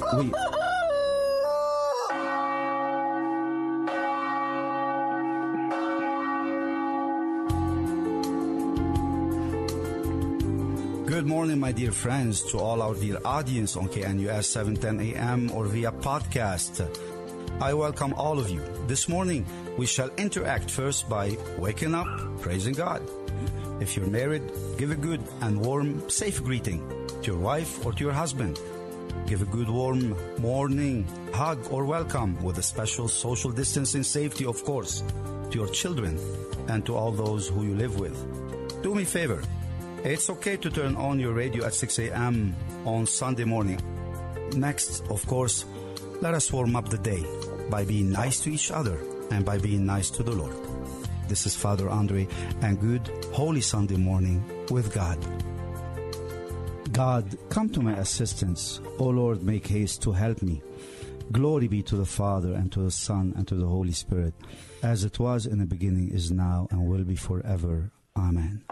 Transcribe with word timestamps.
Good 0.00 0.32
morning, 11.26 11.60
my 11.60 11.72
dear 11.72 11.92
friends, 11.92 12.40
to 12.50 12.58
all 12.58 12.80
our 12.80 12.94
dear 12.94 13.18
audience 13.26 13.76
on 13.76 13.88
KNUS 13.88 14.44
710 14.44 15.16
AM 15.16 15.50
or 15.50 15.66
via 15.66 15.92
podcast. 15.92 16.88
I 17.60 17.74
welcome 17.74 18.14
all 18.14 18.38
of 18.38 18.48
you. 18.48 18.62
This 18.86 19.06
morning, 19.06 19.44
we 19.76 19.84
shall 19.84 20.08
interact 20.16 20.70
first 20.70 21.10
by 21.10 21.36
waking 21.58 21.94
up, 21.94 22.08
praising 22.40 22.72
God. 22.72 23.02
If 23.80 23.96
you're 23.96 24.06
married, 24.06 24.50
give 24.78 24.92
a 24.92 24.96
good 24.96 25.20
and 25.42 25.60
warm, 25.60 26.08
safe 26.08 26.42
greeting 26.42 26.80
to 27.22 27.32
your 27.32 27.40
wife 27.40 27.84
or 27.84 27.92
to 27.92 28.02
your 28.02 28.14
husband. 28.14 28.58
Give 29.26 29.42
a 29.42 29.44
good 29.46 29.68
warm 29.68 30.16
morning 30.38 31.06
hug 31.32 31.58
or 31.70 31.84
welcome 31.84 32.42
with 32.42 32.58
a 32.58 32.62
special 32.62 33.08
social 33.08 33.50
distancing 33.50 34.02
safety, 34.02 34.44
of 34.44 34.64
course, 34.64 35.02
to 35.50 35.58
your 35.58 35.68
children 35.68 36.18
and 36.68 36.84
to 36.86 36.94
all 36.94 37.12
those 37.12 37.48
who 37.48 37.64
you 37.64 37.74
live 37.74 37.98
with. 37.98 38.16
Do 38.82 38.94
me 38.94 39.02
a 39.02 39.06
favor. 39.06 39.42
It's 40.04 40.30
okay 40.30 40.56
to 40.56 40.70
turn 40.70 40.96
on 40.96 41.20
your 41.20 41.34
radio 41.34 41.64
at 41.64 41.74
6 41.74 41.98
a.m. 41.98 42.54
on 42.84 43.06
Sunday 43.06 43.44
morning. 43.44 43.80
Next, 44.56 45.02
of 45.10 45.26
course, 45.26 45.64
let 46.20 46.34
us 46.34 46.52
warm 46.52 46.76
up 46.76 46.88
the 46.88 46.98
day 46.98 47.24
by 47.70 47.84
being 47.84 48.10
nice 48.10 48.40
to 48.40 48.50
each 48.50 48.70
other 48.70 48.98
and 49.30 49.44
by 49.44 49.58
being 49.58 49.86
nice 49.86 50.10
to 50.10 50.22
the 50.22 50.32
Lord. 50.32 50.54
This 51.28 51.46
is 51.46 51.54
Father 51.54 51.88
Andre 51.88 52.26
and 52.62 52.80
good 52.80 53.08
Holy 53.32 53.60
Sunday 53.60 53.96
morning 53.96 54.42
with 54.70 54.92
God. 54.92 55.18
God, 57.00 57.38
come 57.48 57.70
to 57.70 57.80
my 57.80 57.94
assistance. 57.94 58.78
O 58.98 59.04
Lord, 59.04 59.42
make 59.42 59.66
haste 59.66 60.02
to 60.02 60.12
help 60.12 60.42
me. 60.42 60.60
Glory 61.32 61.66
be 61.66 61.82
to 61.84 61.96
the 61.96 62.04
Father 62.04 62.52
and 62.52 62.70
to 62.72 62.80
the 62.80 62.90
Son 62.90 63.32
and 63.36 63.48
to 63.48 63.54
the 63.54 63.66
Holy 63.66 63.92
Spirit, 63.92 64.34
as 64.82 65.02
it 65.02 65.18
was 65.18 65.46
in 65.46 65.60
the 65.60 65.64
beginning, 65.64 66.10
is 66.10 66.30
now, 66.30 66.68
and 66.70 66.86
will 66.86 67.04
be 67.04 67.16
forever. 67.16 67.90
Amen. 68.18 68.62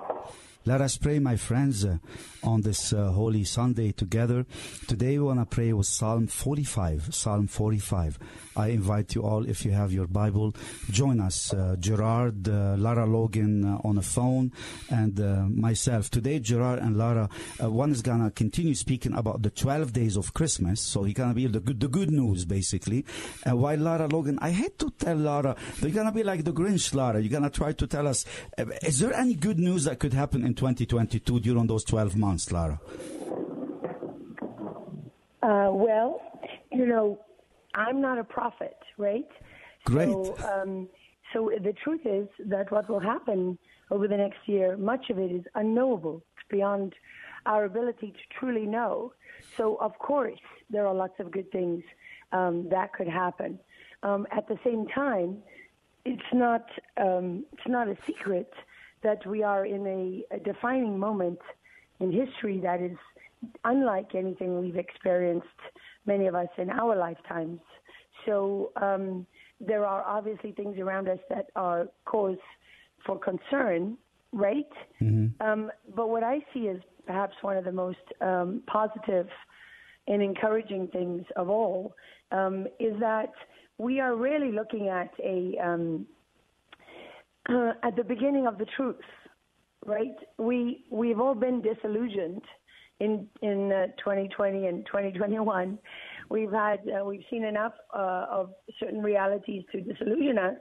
Let 0.69 0.83
us 0.83 0.99
pray, 0.99 1.19
my 1.19 1.37
friends, 1.37 1.83
uh, 1.83 1.97
on 2.43 2.61
this 2.61 2.93
uh, 2.93 3.11
Holy 3.11 3.43
Sunday 3.45 3.91
together. 3.91 4.45
Today 4.87 5.19
we 5.19 5.25
want 5.25 5.41
to 5.41 5.47
pray 5.47 5.73
with 5.73 5.87
Psalm 5.87 6.27
45. 6.27 7.15
Psalm 7.15 7.47
45. 7.47 8.19
I 8.55 8.69
invite 8.69 9.15
you 9.15 9.23
all, 9.23 9.49
if 9.49 9.65
you 9.65 9.71
have 9.71 9.93
your 9.93 10.07
Bible, 10.07 10.55
join 10.91 11.21
us. 11.21 11.55
Uh, 11.55 11.77
Gerard, 11.79 12.49
uh, 12.49 12.75
Lara 12.77 13.07
Logan 13.07 13.65
uh, 13.65 13.79
on 13.83 13.95
the 13.95 14.03
phone, 14.03 14.53
and 14.91 15.19
uh, 15.19 15.47
myself. 15.49 16.11
Today, 16.11 16.39
Gerard 16.39 16.81
and 16.81 16.99
Lara, 16.99 17.31
one 17.61 17.91
is 17.91 18.03
going 18.03 18.23
to 18.23 18.31
continue 18.31 18.75
speaking 18.75 19.15
about 19.15 19.41
the 19.41 19.51
12 19.51 19.95
days 19.95 20.17
of 20.17 20.35
Christmas. 20.35 20.83
So 20.83 21.05
he's 21.05 21.15
going 21.15 21.31
to 21.31 21.35
be 21.35 21.47
the 21.47 21.61
good, 21.61 21.81
the 21.81 21.89
good 21.89 22.11
news, 22.11 22.45
basically. 22.45 23.07
And 23.45 23.59
while 23.59 23.79
Lara 23.79 24.07
Logan, 24.07 24.39
I 24.43 24.51
hate 24.51 24.79
to 24.81 24.91
tell 24.99 25.17
Lara, 25.17 25.57
they're 25.81 25.91
going 25.91 26.07
to 26.07 26.13
be 26.13 26.25
like 26.25 26.45
the 26.45 26.53
Grinch, 26.53 26.95
Lara. 26.95 27.21
You're 27.21 27.31
going 27.31 27.49
to 27.49 27.51
try 27.51 27.73
to 27.73 27.87
tell 27.87 28.07
us, 28.07 28.27
is 28.83 28.99
there 28.99 29.15
any 29.15 29.35
good 29.35 29.59
news 29.59 29.85
that 29.85 29.99
could 29.99 30.13
happen 30.13 30.45
in 30.45 30.58
2022 30.59 31.39
during 31.39 31.67
those 31.69 31.85
12 31.85 32.17
months, 32.17 32.51
Lara? 32.51 32.81
Uh, 35.41 35.71
well, 35.71 36.21
you 36.73 36.85
know, 36.85 37.21
I'm 37.77 38.01
not 38.01 38.19
a 38.19 38.25
prophet, 38.25 38.77
right? 38.97 39.29
Great. 39.85 40.09
So, 40.09 40.37
um, 40.53 40.89
so 41.33 41.51
the 41.63 41.73
truth 41.73 42.01
is 42.05 42.27
that 42.47 42.73
what 42.73 42.91
will 42.91 42.99
happen 42.99 43.57
over 43.93 44.09
the 44.09 44.17
next 44.17 44.41
year, 44.47 44.77
much 44.77 45.11
of 45.11 45.19
it 45.19 45.31
is 45.31 45.45
unknowable. 45.55 46.25
It's 46.37 46.49
beyond 46.51 46.93
our 47.47 47.65
ability 47.65 48.09
to 48.11 48.39
truly 48.39 48.67
know. 48.67 49.13
So, 49.57 49.77
of 49.77 49.97
course, 49.99 50.41
there 50.71 50.87
are 50.89 50.95
lots 50.95 51.21
of 51.21 51.31
good 51.31 51.51
things 51.53 51.85
um, 52.33 52.69
that 52.71 52.93
could 52.93 53.09
happen. 53.09 53.61
Um, 54.03 54.27
at 54.33 54.49
the 54.49 54.59
same 54.65 54.87
time, 54.89 55.39
it's 56.05 56.31
not 56.33 56.67
um, 56.97 57.45
it's 57.53 57.69
not 57.69 57.87
a 57.89 57.97
secret 58.07 58.53
that 59.03 59.25
we 59.27 59.43
are 59.43 59.67
in 59.67 59.87
a, 59.87 60.37
a 60.37 60.39
defining 60.41 60.99
moment 60.99 61.39
in 62.01 62.13
history 62.13 62.61
that 62.63 62.81
is 62.81 62.97
unlike 63.65 64.15
anything 64.15 64.61
we've 64.61 64.77
experienced, 64.77 65.47
many 66.07 66.27
of 66.27 66.35
us 66.35 66.49
in 66.57 66.71
our 66.71 66.97
lifetimes. 66.97 67.61
So 68.27 68.73
um, 68.77 69.27
there 69.61 69.87
are 69.87 70.03
obviously 70.05 70.53
things 70.53 70.79
around 70.79 71.09
us 71.09 71.19
that 71.29 71.47
are 71.57 71.89
cause 72.05 72.39
for 73.07 73.19
concern, 73.19 73.97
right? 74.33 74.69
Mm-hmm. 75.01 75.47
Um, 75.47 75.71
but 75.95 76.09
what 76.09 76.23
I 76.23 76.41
see 76.53 76.69
as 76.69 76.79
perhaps 77.07 77.35
one 77.43 77.57
of 77.57 77.65
the 77.65 77.73
most 77.73 77.99
um, 78.21 78.63
positive 78.67 79.29
and 80.09 80.23
encouraging 80.23 80.89
things 80.89 81.25
of 81.37 81.49
all 81.49 81.95
um, 82.33 82.67
is 82.79 82.99
that 83.01 83.33
we 83.79 84.01
are 84.01 84.17
really 84.17 84.53
looking 84.53 84.89
at 84.89 85.11
a 85.23 85.57
um, 85.63 86.07
uh, 87.49 87.73
at 87.83 87.97
the 87.97 88.05
beginning 88.05 88.47
of 88.47 88.59
the 88.59 88.67
truth, 88.77 88.97
right? 89.87 90.15
We 90.39 90.85
we've 90.91 91.21
all 91.21 91.35
been 91.35 91.63
disillusioned 91.63 92.43
in 93.01 93.27
in 93.43 93.73
uh, 93.73 93.87
2020 93.99 94.67
and 94.67 94.87
2021. 94.87 95.79
We've 96.31 96.53
had 96.53 96.81
uh, 96.89 97.05
we've 97.05 97.25
seen 97.31 97.45
enough 97.45 97.73
uh, 97.95 98.27
of 98.31 98.51
certain 98.79 99.03
realities 99.03 99.65
to 99.73 99.81
disillusion 99.81 100.39
us. 100.39 100.55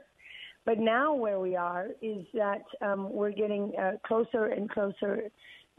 But 0.64 0.78
now 0.78 1.14
where 1.14 1.40
we 1.40 1.56
are 1.56 1.88
is 2.02 2.26
that 2.34 2.62
um, 2.82 3.10
we're 3.10 3.32
getting 3.32 3.72
uh, 3.80 3.92
closer 4.06 4.46
and 4.46 4.68
closer 4.68 5.30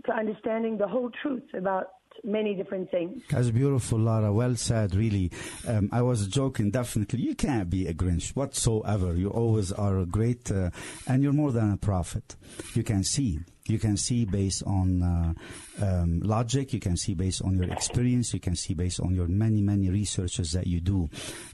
to 0.05 0.11
understanding 0.11 0.77
the 0.77 0.87
whole 0.87 1.11
truth 1.21 1.43
about 1.53 1.87
many 2.23 2.55
different 2.55 2.91
things. 2.91 3.21
That's 3.29 3.49
beautiful, 3.51 3.99
Lara. 3.99 4.31
Well 4.31 4.55
said, 4.55 4.95
really. 4.95 5.31
Um, 5.67 5.89
I 5.91 6.01
was 6.01 6.27
joking, 6.27 6.71
definitely. 6.71 7.21
You 7.21 7.35
can't 7.35 7.69
be 7.69 7.87
a 7.87 7.93
Grinch 7.93 8.35
whatsoever. 8.35 9.15
You 9.15 9.29
always 9.29 9.71
are 9.71 9.99
a 9.99 10.05
great, 10.05 10.51
uh, 10.51 10.69
and 11.07 11.23
you're 11.23 11.33
more 11.33 11.51
than 11.51 11.71
a 11.71 11.77
prophet. 11.77 12.35
You 12.73 12.83
can 12.83 13.03
see 13.03 13.39
you 13.69 13.79
can 13.79 13.97
see 13.97 14.25
based 14.25 14.63
on 14.63 15.03
uh, 15.03 15.33
um, 15.81 16.19
logic, 16.21 16.73
you 16.73 16.79
can 16.79 16.97
see 16.97 17.13
based 17.13 17.41
on 17.41 17.55
your 17.55 17.71
experience, 17.71 18.33
you 18.33 18.39
can 18.39 18.55
see 18.55 18.73
based 18.73 18.99
on 18.99 19.13
your 19.13 19.27
many, 19.27 19.61
many 19.61 19.89
researches 19.89 20.51
that 20.53 20.67
you 20.67 20.79
do. 20.79 21.09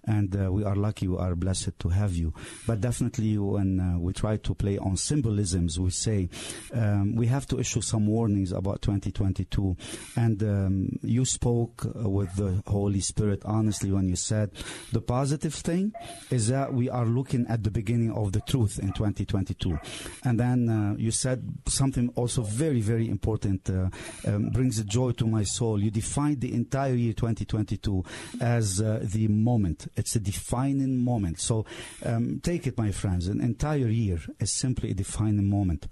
And 0.05 0.35
uh, 0.35 0.51
we 0.51 0.63
are 0.63 0.75
lucky, 0.75 1.07
we 1.07 1.17
are 1.17 1.35
blessed 1.35 1.77
to 1.79 1.89
have 1.89 2.13
you. 2.15 2.33
But 2.67 2.81
definitely, 2.81 3.37
when 3.37 3.79
uh, 3.79 3.99
we 3.99 4.13
try 4.13 4.37
to 4.37 4.55
play 4.55 4.77
on 4.77 4.97
symbolisms, 4.97 5.79
we 5.79 5.89
say 5.89 6.29
um, 6.73 7.15
we 7.15 7.27
have 7.27 7.45
to 7.47 7.59
issue 7.59 7.81
some 7.81 8.07
warnings 8.07 8.51
about 8.51 8.81
2022. 8.81 9.75
And 10.15 10.41
um, 10.43 10.99
you 11.01 11.25
spoke 11.25 11.85
with 11.95 12.35
the 12.35 12.63
Holy 12.67 12.99
Spirit 12.99 13.41
honestly 13.45 13.91
when 13.91 14.07
you 14.07 14.15
said 14.15 14.51
the 14.91 15.01
positive 15.01 15.53
thing 15.53 15.93
is 16.29 16.47
that 16.47 16.73
we 16.73 16.89
are 16.89 17.05
looking 17.05 17.45
at 17.47 17.63
the 17.63 17.71
beginning 17.71 18.11
of 18.11 18.31
the 18.31 18.41
truth 18.41 18.79
in 18.79 18.91
2022. 18.93 19.77
And 20.23 20.39
then 20.39 20.69
uh, 20.69 20.95
you 20.97 21.11
said 21.11 21.43
something 21.67 22.09
also 22.15 22.41
very, 22.41 22.81
very 22.81 23.09
important, 23.09 23.69
uh, 23.69 23.89
um, 24.25 24.49
brings 24.49 24.79
a 24.79 24.83
joy 24.83 25.11
to 25.13 25.25
my 25.25 25.43
soul. 25.43 25.81
You 25.81 25.91
defined 25.91 26.41
the 26.41 26.53
entire 26.53 26.93
year 26.93 27.13
2022 27.13 28.03
as 28.41 28.81
uh, 28.81 28.99
the 29.01 29.27
moment. 29.27 29.87
It's 29.95 30.15
a 30.15 30.19
defining 30.19 31.03
moment. 31.03 31.39
So 31.39 31.65
um, 32.03 32.39
take 32.43 32.67
it, 32.67 32.77
my 32.77 32.91
friends. 32.91 33.27
An 33.27 33.41
entire 33.41 33.87
year 33.87 34.19
is 34.39 34.51
simply 34.51 34.91
a 34.91 34.93
defining 34.93 35.49
moment 35.49 35.87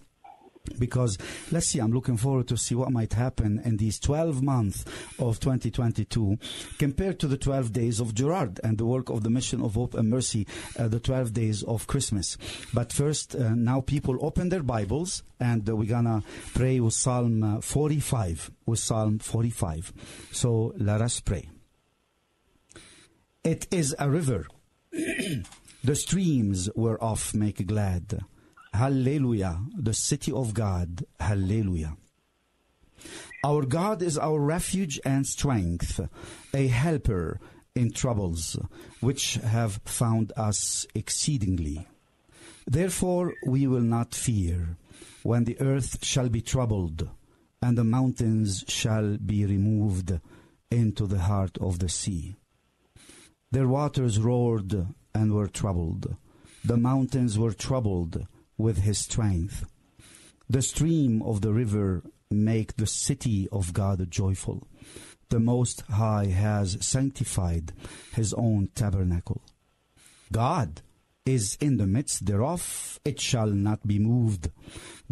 because 0.79 1.17
let's 1.51 1.67
see 1.67 1.79
i'm 1.79 1.91
looking 1.91 2.17
forward 2.17 2.47
to 2.47 2.55
see 2.55 2.75
what 2.75 2.91
might 2.91 3.13
happen 3.13 3.61
in 3.65 3.77
these 3.77 3.99
12 3.99 4.41
months 4.41 4.85
of 5.19 5.39
2022 5.39 6.37
compared 6.79 7.19
to 7.19 7.27
the 7.27 7.37
12 7.37 7.73
days 7.73 7.99
of 7.99 8.13
gerard 8.13 8.59
and 8.63 8.77
the 8.77 8.85
work 8.85 9.09
of 9.09 9.23
the 9.23 9.29
mission 9.29 9.61
of 9.61 9.75
hope 9.75 9.93
and 9.93 10.09
mercy 10.09 10.47
uh, 10.79 10.87
the 10.87 10.99
12 10.99 11.33
days 11.33 11.63
of 11.63 11.87
christmas. 11.87 12.37
But 12.73 12.91
first 12.93 13.35
uh, 13.35 13.53
now 13.55 13.81
people 13.81 14.17
open 14.25 14.49
their 14.49 14.63
bibles 14.63 15.23
and 15.39 15.67
uh, 15.69 15.75
we're 15.75 15.89
gonna 15.89 16.23
pray 16.53 16.79
with 16.79 16.93
psalm 16.93 17.43
uh, 17.43 17.61
45 17.61 18.51
with 18.65 18.79
psalm 18.79 19.19
45 19.19 19.93
so 20.31 20.73
let 20.77 21.01
us 21.01 21.19
pray. 21.19 21.49
It 23.43 23.67
is 23.71 23.95
a 23.99 24.09
river. 24.09 24.47
The 25.85 25.97
streams 25.97 26.69
whereof 26.77 27.33
make 27.33 27.67
glad 27.67 28.23
Hallelujah. 28.73 29.59
The 29.77 29.93
city 29.93 30.31
of 30.31 30.53
God. 30.53 31.05
Hallelujah. 31.19 31.95
Our 33.43 33.65
God 33.65 34.01
is 34.01 34.17
our 34.17 34.39
refuge 34.39 34.99
and 35.05 35.27
strength, 35.27 35.99
a 36.53 36.67
helper 36.67 37.39
in 37.75 37.91
troubles, 37.91 38.57
which 38.99 39.35
have 39.35 39.79
found 39.85 40.31
us 40.37 40.87
exceedingly. 40.95 41.87
Therefore 42.65 43.33
we 43.45 43.67
will 43.67 43.81
not 43.81 44.15
fear 44.15 44.77
when 45.21 45.43
the 45.43 45.59
earth 45.59 46.03
shall 46.03 46.29
be 46.29 46.41
troubled, 46.41 47.09
and 47.61 47.77
the 47.77 47.83
mountains 47.83 48.63
shall 48.67 49.17
be 49.17 49.45
removed 49.45 50.19
into 50.71 51.05
the 51.05 51.19
heart 51.19 51.57
of 51.59 51.79
the 51.79 51.89
sea. 51.89 52.37
Their 53.51 53.67
waters 53.67 54.19
roared 54.19 54.87
and 55.13 55.33
were 55.33 55.47
troubled. 55.47 56.15
The 56.63 56.77
mountains 56.77 57.37
were 57.37 57.53
troubled 57.53 58.25
with 58.57 58.79
his 58.79 58.99
strength. 58.99 59.65
The 60.49 60.61
stream 60.61 61.21
of 61.21 61.41
the 61.41 61.53
river 61.53 62.03
make 62.29 62.75
the 62.75 62.87
city 62.87 63.47
of 63.51 63.73
God 63.73 64.09
joyful. 64.09 64.67
The 65.29 65.39
Most 65.39 65.81
High 65.89 66.25
has 66.25 66.77
sanctified 66.85 67.71
his 68.13 68.33
own 68.33 68.69
tabernacle. 68.75 69.41
God 70.31 70.81
is 71.25 71.57
in 71.61 71.77
the 71.77 71.87
midst 71.87 72.25
thereof, 72.25 72.99
it 73.05 73.19
shall 73.19 73.47
not 73.47 73.87
be 73.87 73.97
moved. 73.99 74.51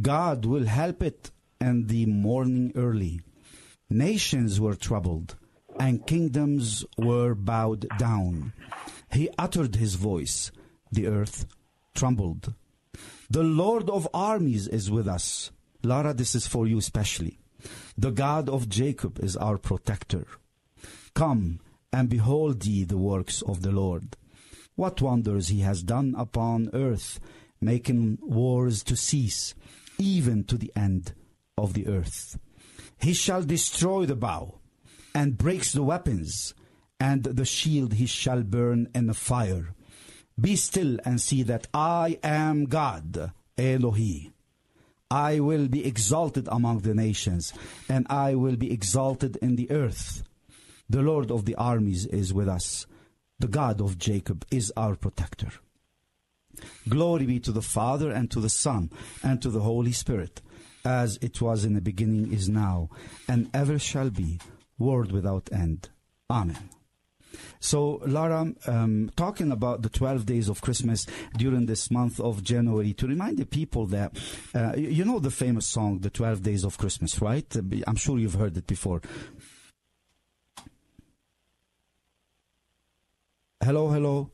God 0.02 0.46
will 0.46 0.66
help 0.66 1.02
it 1.02 1.32
in 1.60 1.88
the 1.88 2.06
morning 2.06 2.74
early. 2.76 3.22
Nations 3.90 4.60
were 4.60 4.76
troubled, 4.76 5.36
and 5.80 6.06
kingdoms 6.06 6.86
were 6.98 7.34
bowed 7.34 7.88
down. 7.98 8.54
He 9.12 9.30
uttered 9.38 9.76
his 9.76 9.96
voice, 9.96 10.52
the 10.92 11.08
earth 11.08 11.46
trembled. 11.94 12.54
The 13.32 13.44
Lord 13.44 13.90
of 13.90 14.10
armies 14.14 14.68
is 14.68 14.92
with 14.92 15.08
us. 15.08 15.52
Lara, 15.84 16.14
this 16.14 16.36
is 16.36 16.48
for 16.48 16.68
you 16.68 16.78
especially. 16.80 17.40
The 17.98 18.12
God 18.12 18.50
of 18.50 18.68
Jacob 18.68 19.20
is 19.24 19.38
our 19.38 19.58
protector. 19.58 20.28
Come 21.14 21.62
and 21.94 22.10
behold 22.10 22.66
ye 22.66 22.84
the 22.84 22.98
works 22.98 23.42
of 23.42 23.62
the 23.62 23.72
Lord. 23.72 24.18
What 24.76 25.02
wonders 25.02 25.48
he 25.48 25.62
has 25.62 25.82
done 25.82 26.14
upon 26.18 26.72
earth, 26.74 27.22
making 27.62 28.18
wars 28.22 28.84
to 28.84 28.98
cease, 28.98 29.56
even 29.98 30.44
to 30.44 30.58
the 30.58 30.74
end 30.76 31.14
of 31.58 31.74
the 31.74 31.88
earth. 31.88 32.38
He 33.00 33.14
shall 33.14 33.44
destroy 33.44 34.06
the 34.06 34.18
bow, 34.18 34.60
and 35.16 35.38
breaks 35.38 35.72
the 35.72 35.84
weapons, 35.84 36.54
and 37.00 37.24
the 37.24 37.46
shield 37.46 37.94
he 37.94 38.08
shall 38.08 38.44
burn 38.44 38.90
in 38.94 39.08
the 39.08 39.14
fire. 39.14 39.74
Be 40.42 40.56
still 40.56 40.98
and 41.06 41.22
see 41.22 41.44
that 41.44 41.68
I 41.72 42.18
am 42.24 42.66
God, 42.66 43.32
Elohi. 43.58 44.32
I 45.12 45.40
will 45.40 45.68
be 45.68 45.86
exalted 45.86 46.48
among 46.52 46.80
the 46.80 46.96
nations, 46.96 47.54
and 47.88 48.08
I 48.10 48.34
will 48.34 48.56
be 48.56 48.72
exalted 48.72 49.38
in 49.38 49.56
the 49.56 49.70
earth. 49.70 50.24
The 50.90 51.04
Lord 51.04 51.30
of 51.30 51.46
the 51.46 51.56
armies 51.56 52.08
is 52.08 52.34
with 52.34 52.48
us. 52.48 52.88
The 53.38 53.48
God 53.48 53.82
of 53.82 54.00
Jacob 54.00 54.46
is 54.50 54.74
our 54.76 54.96
protector. 54.96 55.52
Glory 56.90 57.26
be 57.26 57.40
to 57.42 57.52
the 57.52 57.62
Father, 57.62 58.10
and 58.10 58.32
to 58.32 58.40
the 58.40 58.50
Son, 58.50 58.90
and 59.22 59.42
to 59.42 59.50
the 59.52 59.62
Holy 59.62 59.92
Spirit, 59.92 60.42
as 60.84 61.20
it 61.22 61.40
was 61.40 61.66
in 61.66 61.76
the 61.76 61.82
beginning, 61.82 62.34
is 62.34 62.50
now, 62.50 62.90
and 63.28 63.50
ever 63.54 63.78
shall 63.78 64.10
be, 64.10 64.40
world 64.80 65.12
without 65.12 65.50
end. 65.52 65.90
Amen. 66.30 66.70
So, 67.60 68.02
Lara, 68.06 68.54
um, 68.68 69.12
talking 69.16 69.52
about 69.52 69.82
the 69.82 69.90
12 69.90 70.26
days 70.26 70.50
of 70.50 70.62
Christmas 70.62 71.06
during 71.38 71.66
this 71.66 71.92
month 71.92 72.20
of 72.20 72.44
January, 72.44 72.94
to 72.94 73.08
remind 73.08 73.38
the 73.38 73.46
people 73.46 73.86
that, 73.88 74.18
uh, 74.56 74.74
you 74.76 75.06
know 75.06 75.20
the 75.20 75.32
famous 75.32 75.68
song, 75.68 76.00
The 76.00 76.10
12 76.10 76.42
Days 76.44 76.64
of 76.64 76.78
Christmas, 76.78 77.22
right? 77.22 77.46
I'm 77.88 77.96
sure 77.96 78.18
you've 78.18 78.36
heard 78.36 78.58
it 78.58 78.68
before. 78.68 79.02
Hello, 83.64 83.90
hello. 83.90 84.32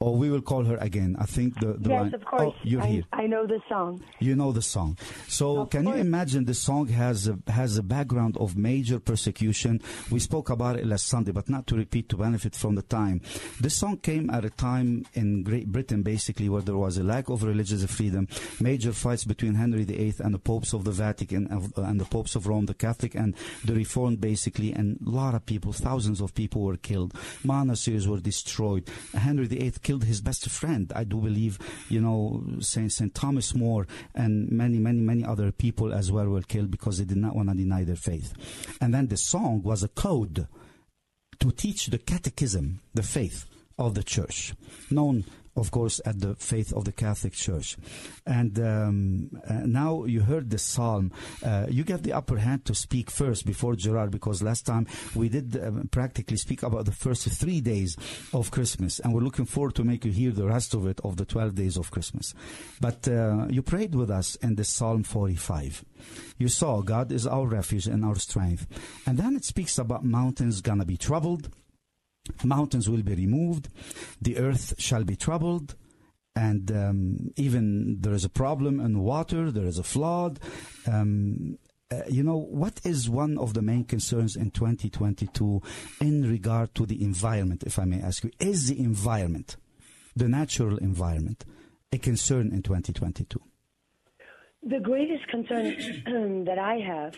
Or 0.00 0.16
we 0.16 0.28
will 0.28 0.42
call 0.42 0.64
her 0.64 0.76
again. 0.78 1.16
I 1.18 1.24
think 1.24 1.58
the, 1.60 1.74
the 1.74 1.90
yes, 1.90 2.02
line. 2.02 2.14
of 2.14 2.24
course. 2.24 2.54
Oh, 2.54 2.60
you're 2.64 2.82
I, 2.82 2.86
here. 2.86 3.02
I 3.12 3.26
know 3.26 3.46
the 3.46 3.60
song. 3.68 4.02
You 4.18 4.34
know 4.34 4.50
the 4.50 4.60
song. 4.60 4.98
So 5.28 5.60
Of 5.60 5.70
can 5.70 5.86
you 5.86 5.94
imagine 5.94 6.44
the 6.44 6.52
song 6.54 6.88
has 6.88 7.28
a, 7.28 7.38
has 7.48 7.78
a 7.78 7.82
background 7.82 8.36
of 8.38 8.56
major 8.56 8.98
persecution? 8.98 9.80
We 10.10 10.18
spoke 10.18 10.50
about 10.50 10.76
it 10.76 10.84
last 10.84 11.06
Sunday, 11.06 11.30
but 11.30 11.48
not 11.48 11.68
to 11.68 11.76
repeat 11.76 12.08
to 12.08 12.16
benefit 12.16 12.56
from 12.56 12.74
the 12.74 12.82
time. 12.82 13.20
This 13.60 13.76
song 13.76 13.98
came 13.98 14.30
at 14.30 14.44
a 14.44 14.50
time 14.50 15.06
in 15.14 15.44
Great 15.44 15.68
Britain, 15.68 16.02
basically, 16.02 16.48
where 16.48 16.62
there 16.62 16.76
was 16.76 16.98
a 16.98 17.04
lack 17.04 17.28
of 17.28 17.44
religious 17.44 17.84
freedom, 17.84 18.26
major 18.60 18.92
fights 18.92 19.24
between 19.24 19.54
Henry 19.54 19.84
VIII 19.84 20.16
and 20.18 20.34
the 20.34 20.40
popes 20.40 20.72
of 20.72 20.84
the 20.84 20.90
Vatican 20.90 21.46
and 21.76 22.00
the 22.00 22.04
popes 22.04 22.34
of 22.34 22.48
Rome, 22.48 22.66
the 22.66 22.74
Catholic 22.74 23.14
and 23.14 23.34
the 23.64 23.74
Reformed, 23.74 24.20
basically, 24.20 24.72
and 24.72 24.98
a 25.06 25.08
lot 25.08 25.34
of 25.34 25.46
people, 25.46 25.72
thousands 25.72 26.20
of 26.20 26.34
people 26.34 26.62
were 26.62 26.76
killed. 26.76 27.14
Monasteries 27.44 28.08
were 28.08 28.20
destroyed. 28.20 28.88
Henry 29.14 29.46
VIII 29.46 29.72
killed 29.84 30.04
his 30.04 30.20
best 30.20 30.48
friend. 30.48 30.92
I 30.96 31.04
do 31.04 31.20
believe, 31.20 31.58
you 31.88 32.00
know, 32.00 32.42
Saint 32.58 32.92
Saint 32.92 33.14
Thomas 33.14 33.54
More 33.54 33.86
and 34.14 34.50
many, 34.50 34.78
many, 34.80 35.00
many 35.00 35.24
other 35.24 35.52
people 35.52 35.92
as 35.92 36.10
well 36.10 36.28
were 36.28 36.42
killed 36.42 36.70
because 36.72 36.98
they 36.98 37.04
did 37.04 37.18
not 37.18 37.36
want 37.36 37.50
to 37.50 37.54
deny 37.54 37.84
their 37.84 37.94
faith. 37.94 38.32
And 38.80 38.92
then 38.92 39.06
the 39.06 39.16
song 39.16 39.62
was 39.62 39.84
a 39.84 39.88
code 39.88 40.48
to 41.38 41.50
teach 41.52 41.86
the 41.86 41.98
catechism, 41.98 42.80
the 42.94 43.02
faith 43.02 43.44
of 43.78 43.94
the 43.94 44.02
church, 44.02 44.54
known, 44.90 45.24
of 45.56 45.70
course, 45.70 46.00
at 46.04 46.20
the 46.20 46.34
faith 46.36 46.72
of 46.72 46.84
the 46.84 46.92
Catholic 46.92 47.32
Church. 47.32 47.76
And 48.26 48.58
um, 48.58 49.30
uh, 49.48 49.60
now 49.64 50.04
you 50.04 50.22
heard 50.22 50.50
the 50.50 50.58
psalm. 50.58 51.12
Uh, 51.44 51.66
you 51.68 51.84
get 51.84 52.02
the 52.02 52.12
upper 52.12 52.38
hand 52.38 52.64
to 52.66 52.74
speak 52.74 53.10
first 53.10 53.46
before 53.46 53.76
Gerard, 53.76 54.10
because 54.10 54.42
last 54.42 54.66
time 54.66 54.86
we 55.14 55.28
did 55.28 55.56
um, 55.62 55.88
practically 55.90 56.36
speak 56.36 56.62
about 56.62 56.86
the 56.86 56.92
first 56.92 57.28
three 57.28 57.60
days 57.60 57.96
of 58.32 58.50
Christmas, 58.50 59.00
and 59.00 59.14
we're 59.14 59.20
looking 59.20 59.44
forward 59.44 59.74
to 59.76 59.84
make 59.84 60.04
you 60.04 60.12
hear 60.12 60.30
the 60.30 60.46
rest 60.46 60.74
of 60.74 60.86
it 60.86 61.00
of 61.04 61.16
the 61.16 61.24
12 61.24 61.54
days 61.54 61.76
of 61.76 61.90
Christmas. 61.90 62.34
But 62.80 63.06
uh, 63.08 63.46
you 63.48 63.62
prayed 63.62 63.94
with 63.94 64.10
us 64.10 64.36
in 64.36 64.56
the 64.56 64.64
Psalm 64.64 65.02
45. 65.02 65.84
You 66.38 66.48
saw 66.48 66.82
God 66.82 67.12
is 67.12 67.26
our 67.26 67.46
refuge 67.46 67.86
and 67.86 68.04
our 68.04 68.16
strength. 68.16 68.66
And 69.06 69.18
then 69.18 69.36
it 69.36 69.44
speaks 69.44 69.78
about 69.78 70.04
mountains 70.04 70.60
gonna 70.60 70.84
be 70.84 70.96
troubled 70.96 71.50
mountains 72.42 72.88
will 72.88 73.02
be 73.02 73.14
removed, 73.14 73.68
the 74.20 74.38
earth 74.38 74.74
shall 74.78 75.04
be 75.04 75.16
troubled, 75.16 75.74
and 76.36 76.70
um, 76.72 77.32
even 77.36 78.00
there 78.00 78.12
is 78.12 78.24
a 78.24 78.28
problem 78.28 78.80
in 78.80 79.00
water, 79.00 79.50
there 79.50 79.66
is 79.66 79.78
a 79.78 79.84
flood. 79.84 80.40
Um, 80.86 81.58
uh, 81.90 82.02
you 82.08 82.22
know, 82.22 82.38
what 82.38 82.80
is 82.84 83.08
one 83.08 83.38
of 83.38 83.54
the 83.54 83.62
main 83.62 83.84
concerns 83.84 84.36
in 84.36 84.50
2022 84.50 85.62
in 86.00 86.28
regard 86.28 86.74
to 86.74 86.86
the 86.86 87.02
environment, 87.02 87.62
if 87.64 87.78
I 87.78 87.84
may 87.84 88.00
ask 88.00 88.24
you? 88.24 88.30
Is 88.40 88.68
the 88.68 88.80
environment, 88.80 89.56
the 90.16 90.28
natural 90.28 90.78
environment, 90.78 91.44
a 91.92 91.98
concern 91.98 92.52
in 92.52 92.62
2022? 92.62 93.40
The 94.64 94.80
greatest 94.80 95.28
concern 95.28 96.44
that 96.46 96.58
I 96.58 96.76
have 96.76 97.14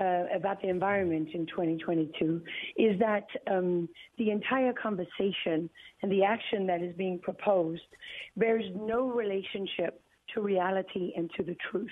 uh, 0.00 0.24
about 0.34 0.60
the 0.62 0.68
environment 0.68 1.28
in 1.34 1.46
2022 1.46 2.42
is 2.76 2.98
that 2.98 3.26
um, 3.50 3.88
the 4.18 4.30
entire 4.30 4.72
conversation 4.72 5.68
and 6.02 6.10
the 6.12 6.22
action 6.22 6.66
that 6.66 6.82
is 6.82 6.94
being 6.96 7.18
proposed 7.18 7.82
bears 8.36 8.64
no 8.74 9.10
relationship 9.10 10.00
to 10.34 10.40
reality 10.42 11.12
and 11.16 11.30
to 11.36 11.42
the 11.42 11.56
truth. 11.70 11.88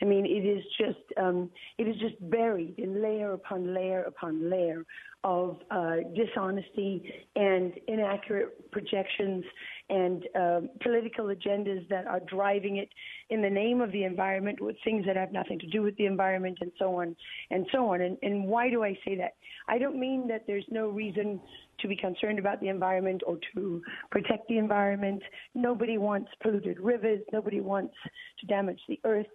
I 0.00 0.04
mean, 0.04 0.24
it 0.24 0.46
is 0.46 0.64
just 0.78 1.18
um, 1.18 1.50
it 1.78 1.86
is 1.86 1.96
just 1.96 2.14
buried 2.30 2.78
in 2.78 3.02
layer 3.02 3.32
upon 3.32 3.74
layer 3.74 4.04
upon 4.04 4.50
layer 4.50 4.84
of 5.22 5.56
uh, 5.70 5.96
dishonesty 6.14 7.02
and 7.34 7.72
inaccurate 7.88 8.70
projections 8.70 9.44
and 9.90 10.24
uh, 10.34 10.60
political 10.82 11.26
agendas 11.26 11.86
that 11.88 12.06
are 12.06 12.20
driving 12.20 12.76
it 12.76 12.88
in 13.30 13.42
the 13.42 13.50
name 13.50 13.80
of 13.80 13.92
the 13.92 14.04
environment 14.04 14.60
with 14.60 14.76
things 14.84 15.04
that 15.06 15.16
have 15.16 15.32
nothing 15.32 15.58
to 15.58 15.66
do 15.66 15.82
with 15.82 15.96
the 15.96 16.06
environment 16.06 16.58
and 16.60 16.72
so 16.78 17.00
on 17.00 17.14
and 17.50 17.66
so 17.70 17.92
on. 17.92 18.00
And, 18.00 18.16
and 18.22 18.46
why 18.46 18.70
do 18.70 18.82
I 18.82 18.98
say 19.04 19.16
that? 19.16 19.34
I 19.68 19.78
don't 19.78 19.98
mean 19.98 20.26
that 20.28 20.44
there's 20.46 20.64
no 20.70 20.88
reason 20.88 21.40
to 21.80 21.88
be 21.88 21.96
concerned 21.96 22.38
about 22.38 22.60
the 22.60 22.68
environment 22.68 23.22
or 23.26 23.38
to 23.54 23.82
protect 24.10 24.48
the 24.48 24.58
environment. 24.58 25.22
Nobody 25.54 25.98
wants 25.98 26.30
polluted 26.42 26.80
rivers. 26.80 27.20
Nobody 27.32 27.60
wants 27.60 27.94
to 28.40 28.46
damage 28.46 28.80
the 28.88 29.00
earth. 29.04 29.26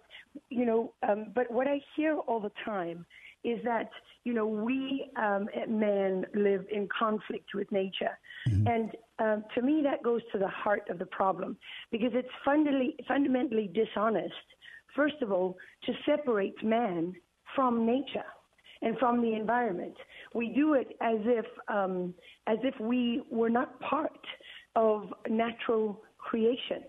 You 0.48 0.64
know, 0.64 0.94
um, 1.08 1.26
but 1.34 1.50
what 1.50 1.66
I 1.66 1.80
hear 1.96 2.16
all 2.16 2.40
the 2.40 2.52
time 2.64 3.06
is 3.42 3.58
that 3.64 3.90
you 4.24 4.32
know 4.34 4.46
we 4.46 5.10
um, 5.16 5.48
man 5.68 6.26
live 6.34 6.64
in 6.70 6.88
conflict 6.96 7.50
with 7.54 7.70
nature, 7.72 8.18
and 8.66 8.92
um, 9.20 9.44
to 9.54 9.62
me 9.62 9.82
that 9.84 10.02
goes 10.02 10.22
to 10.32 10.38
the 10.38 10.48
heart 10.48 10.88
of 10.90 10.98
the 10.98 11.06
problem 11.06 11.56
because 11.92 12.10
it's 12.14 12.28
fundamentally 12.44 12.96
fundamentally 13.06 13.70
dishonest. 13.72 14.34
First 14.96 15.22
of 15.22 15.30
all, 15.30 15.56
to 15.84 15.92
separate 16.04 16.62
man 16.64 17.14
from 17.54 17.86
nature 17.86 18.24
and 18.82 18.98
from 18.98 19.20
the 19.20 19.34
environment. 19.34 19.94
We 20.34 20.48
do 20.48 20.74
it 20.74 20.96
as 21.00 21.18
if 21.24 21.46
um, 21.68 22.14
as 22.46 22.58
if 22.62 22.78
we 22.80 23.22
were 23.30 23.50
not 23.50 23.78
part 23.80 24.26
of 24.76 25.12
natural 25.28 26.02
creation, 26.18 26.82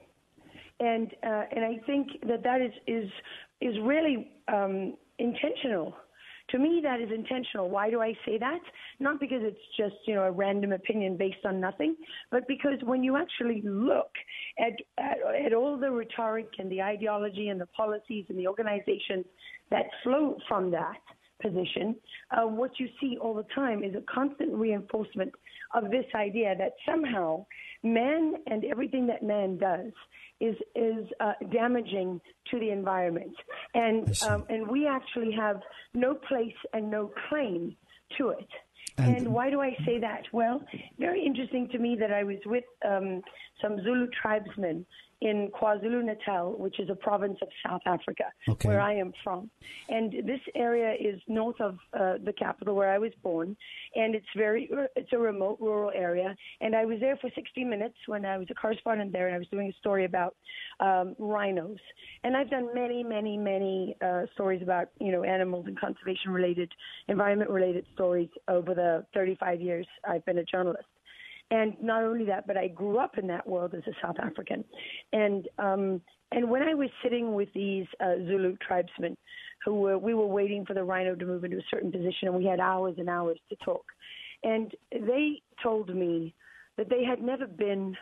and 0.79 1.11
uh, 1.23 1.43
and 1.51 1.65
I 1.65 1.79
think 1.85 2.07
that 2.27 2.43
that 2.43 2.61
is 2.61 2.71
is 2.87 3.09
is 3.59 3.75
really 3.83 4.31
um, 4.47 4.95
intentional. 5.19 5.95
To 6.51 6.59
me, 6.59 6.81
that 6.83 6.99
is 6.99 7.09
intentional. 7.13 7.69
Why 7.69 7.89
do 7.89 8.01
I 8.01 8.13
say 8.25 8.37
that? 8.37 8.59
Not 8.99 9.19
because 9.19 9.41
it's 9.41 9.57
just 9.77 9.95
you 10.05 10.15
know 10.15 10.23
a 10.23 10.31
random 10.31 10.73
opinion 10.73 11.15
based 11.17 11.45
on 11.45 11.59
nothing, 11.59 11.95
but 12.29 12.47
because 12.47 12.77
when 12.83 13.03
you 13.03 13.15
actually 13.15 13.61
look 13.63 14.11
at 14.59 14.73
at, 14.97 15.17
at 15.45 15.53
all 15.53 15.77
the 15.77 15.89
rhetoric 15.89 16.49
and 16.59 16.71
the 16.71 16.81
ideology 16.81 17.49
and 17.49 17.59
the 17.59 17.67
policies 17.67 18.25
and 18.29 18.37
the 18.37 18.47
organizations 18.47 19.25
that 19.69 19.85
flow 20.03 20.37
from 20.47 20.71
that 20.71 20.99
position, 21.41 21.95
uh, 22.31 22.45
what 22.45 22.71
you 22.79 22.87
see 22.99 23.17
all 23.21 23.33
the 23.33 23.45
time 23.55 23.83
is 23.83 23.95
a 23.95 24.03
constant 24.13 24.53
reinforcement 24.53 25.31
of 25.73 25.89
this 25.89 26.05
idea 26.15 26.53
that 26.57 26.73
somehow 26.85 27.45
man 27.83 28.35
and 28.47 28.63
everything 28.65 29.07
that 29.07 29.23
man 29.23 29.57
does 29.57 29.91
is 30.39 30.55
is 30.75 31.05
uh, 31.19 31.33
damaging 31.51 32.19
to 32.49 32.59
the 32.59 32.69
environment, 32.69 33.35
and 33.73 34.21
um, 34.23 34.43
and 34.49 34.67
we 34.67 34.87
actually 34.87 35.31
have 35.31 35.61
no 35.93 36.15
place 36.15 36.55
and 36.73 36.89
no 36.89 37.11
claim 37.29 37.75
to 38.17 38.29
it. 38.29 38.47
And, 38.97 39.17
and, 39.17 39.33
why 39.33 39.49
do 39.49 39.61
I 39.61 39.75
say 39.85 39.99
that? 39.99 40.23
Well, 40.33 40.61
very 40.99 41.25
interesting 41.25 41.69
to 41.69 41.79
me 41.79 41.95
that 41.99 42.11
I 42.11 42.23
was 42.23 42.37
with 42.45 42.65
um, 42.85 43.21
some 43.61 43.81
Zulu 43.83 44.07
tribesmen 44.21 44.85
in 45.21 45.49
KwaZulu 45.53 46.03
Natal, 46.03 46.53
which 46.57 46.79
is 46.79 46.89
a 46.89 46.95
province 46.95 47.37
of 47.41 47.47
South 47.65 47.81
Africa, 47.85 48.25
okay. 48.49 48.67
where 48.67 48.81
I 48.81 48.95
am 48.95 49.13
from. 49.23 49.49
And 49.89 50.11
this 50.11 50.39
area 50.55 50.93
is 50.99 51.21
north 51.27 51.61
of 51.61 51.77
uh, 51.93 52.13
the 52.23 52.33
capital 52.33 52.75
where 52.75 52.91
I 52.91 52.97
was 52.97 53.11
born, 53.21 53.55
and 53.95 54.15
it's 54.15 54.25
very 54.35 54.69
it's 54.95 55.13
a 55.13 55.17
remote 55.17 55.59
rural 55.61 55.91
area. 55.93 56.35
And 56.59 56.75
I 56.75 56.85
was 56.85 56.99
there 56.99 57.17
for 57.17 57.29
60 57.33 57.63
minutes 57.63 57.95
when 58.07 58.25
I 58.25 58.37
was 58.37 58.47
a 58.49 58.55
correspondent 58.55 59.11
there, 59.13 59.27
and 59.27 59.35
I 59.35 59.39
was 59.39 59.47
doing 59.49 59.69
a 59.69 59.77
story 59.79 60.05
about 60.05 60.35
um, 60.79 61.15
rhinos. 61.19 61.79
And 62.23 62.35
I've 62.35 62.49
done 62.49 62.69
many, 62.73 63.03
many, 63.03 63.37
many 63.37 63.95
uh, 64.01 64.23
stories 64.33 64.61
about 64.63 64.89
you 64.99 65.11
know 65.11 65.23
animals 65.23 65.65
and 65.67 65.79
conservation 65.79 66.31
related, 66.31 66.71
environment 67.07 67.51
related 67.51 67.85
stories 67.93 68.29
over 68.47 68.73
the 68.73 69.05
35 69.13 69.61
years 69.61 69.87
I've 70.07 70.25
been 70.25 70.39
a 70.39 70.45
journalist. 70.45 70.87
And 71.51 71.75
not 71.81 72.03
only 72.03 72.25
that, 72.25 72.47
but 72.47 72.57
I 72.57 72.69
grew 72.69 72.97
up 72.97 73.17
in 73.17 73.27
that 73.27 73.45
world 73.47 73.73
as 73.75 73.83
a 73.85 73.91
South 74.01 74.15
African. 74.19 74.63
And 75.11 75.47
um, 75.59 76.01
and 76.31 76.49
when 76.49 76.63
I 76.63 76.73
was 76.73 76.89
sitting 77.03 77.33
with 77.33 77.49
these 77.53 77.85
uh, 77.99 78.15
Zulu 78.25 78.55
tribesmen, 78.65 79.17
who 79.65 79.75
were 79.75 79.97
we 79.97 80.13
were 80.13 80.27
waiting 80.27 80.65
for 80.65 80.73
the 80.73 80.83
rhino 80.83 81.13
to 81.13 81.25
move 81.25 81.43
into 81.43 81.57
a 81.57 81.67
certain 81.69 81.91
position, 81.91 82.29
and 82.29 82.35
we 82.35 82.45
had 82.45 82.61
hours 82.61 82.95
and 82.97 83.09
hours 83.09 83.37
to 83.49 83.55
talk. 83.57 83.83
And 84.43 84.71
they 84.91 85.41
told 85.61 85.93
me 85.93 86.33
that 86.77 86.89
they 86.89 87.03
had 87.03 87.21
never 87.21 87.45
been 87.45 87.95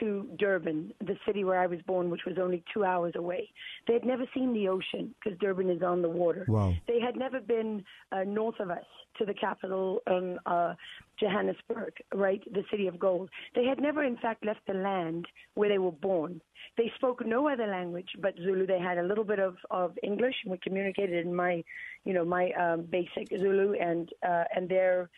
to 0.00 0.28
Durban, 0.38 0.92
the 1.00 1.16
city 1.26 1.44
where 1.44 1.60
I 1.60 1.66
was 1.66 1.80
born, 1.82 2.10
which 2.10 2.24
was 2.26 2.36
only 2.40 2.62
two 2.72 2.84
hours 2.84 3.14
away. 3.16 3.50
They 3.86 3.94
had 3.94 4.04
never 4.04 4.24
seen 4.34 4.52
the 4.52 4.68
ocean 4.68 5.14
because 5.22 5.38
Durban 5.38 5.70
is 5.70 5.82
on 5.82 6.02
the 6.02 6.08
water. 6.08 6.44
Wow. 6.48 6.74
They 6.86 7.00
had 7.00 7.16
never 7.16 7.40
been 7.40 7.84
uh, 8.12 8.24
north 8.24 8.60
of 8.60 8.70
us 8.70 8.84
to 9.18 9.24
the 9.24 9.34
capital, 9.34 10.00
um, 10.06 10.38
uh, 10.46 10.74
Johannesburg, 11.20 11.92
right, 12.14 12.42
the 12.52 12.64
city 12.70 12.86
of 12.86 12.98
gold. 12.98 13.30
They 13.54 13.64
had 13.64 13.80
never, 13.80 14.02
in 14.02 14.16
fact, 14.16 14.44
left 14.44 14.60
the 14.66 14.74
land 14.74 15.26
where 15.54 15.68
they 15.68 15.78
were 15.78 15.92
born. 15.92 16.40
They 16.76 16.90
spoke 16.96 17.24
no 17.24 17.48
other 17.48 17.66
language 17.66 18.08
but 18.20 18.34
Zulu. 18.36 18.66
They 18.66 18.80
had 18.80 18.98
a 18.98 19.02
little 19.02 19.24
bit 19.24 19.38
of, 19.38 19.56
of 19.70 19.96
English, 20.02 20.34
and 20.42 20.50
we 20.50 20.58
communicated 20.58 21.24
in 21.24 21.34
my, 21.34 21.62
you 22.04 22.12
know, 22.12 22.24
my 22.24 22.50
um, 22.52 22.82
basic 22.82 23.28
Zulu 23.28 23.74
and 23.74 24.10
uh, 24.26 24.44
and 24.54 24.68
their 24.68 25.08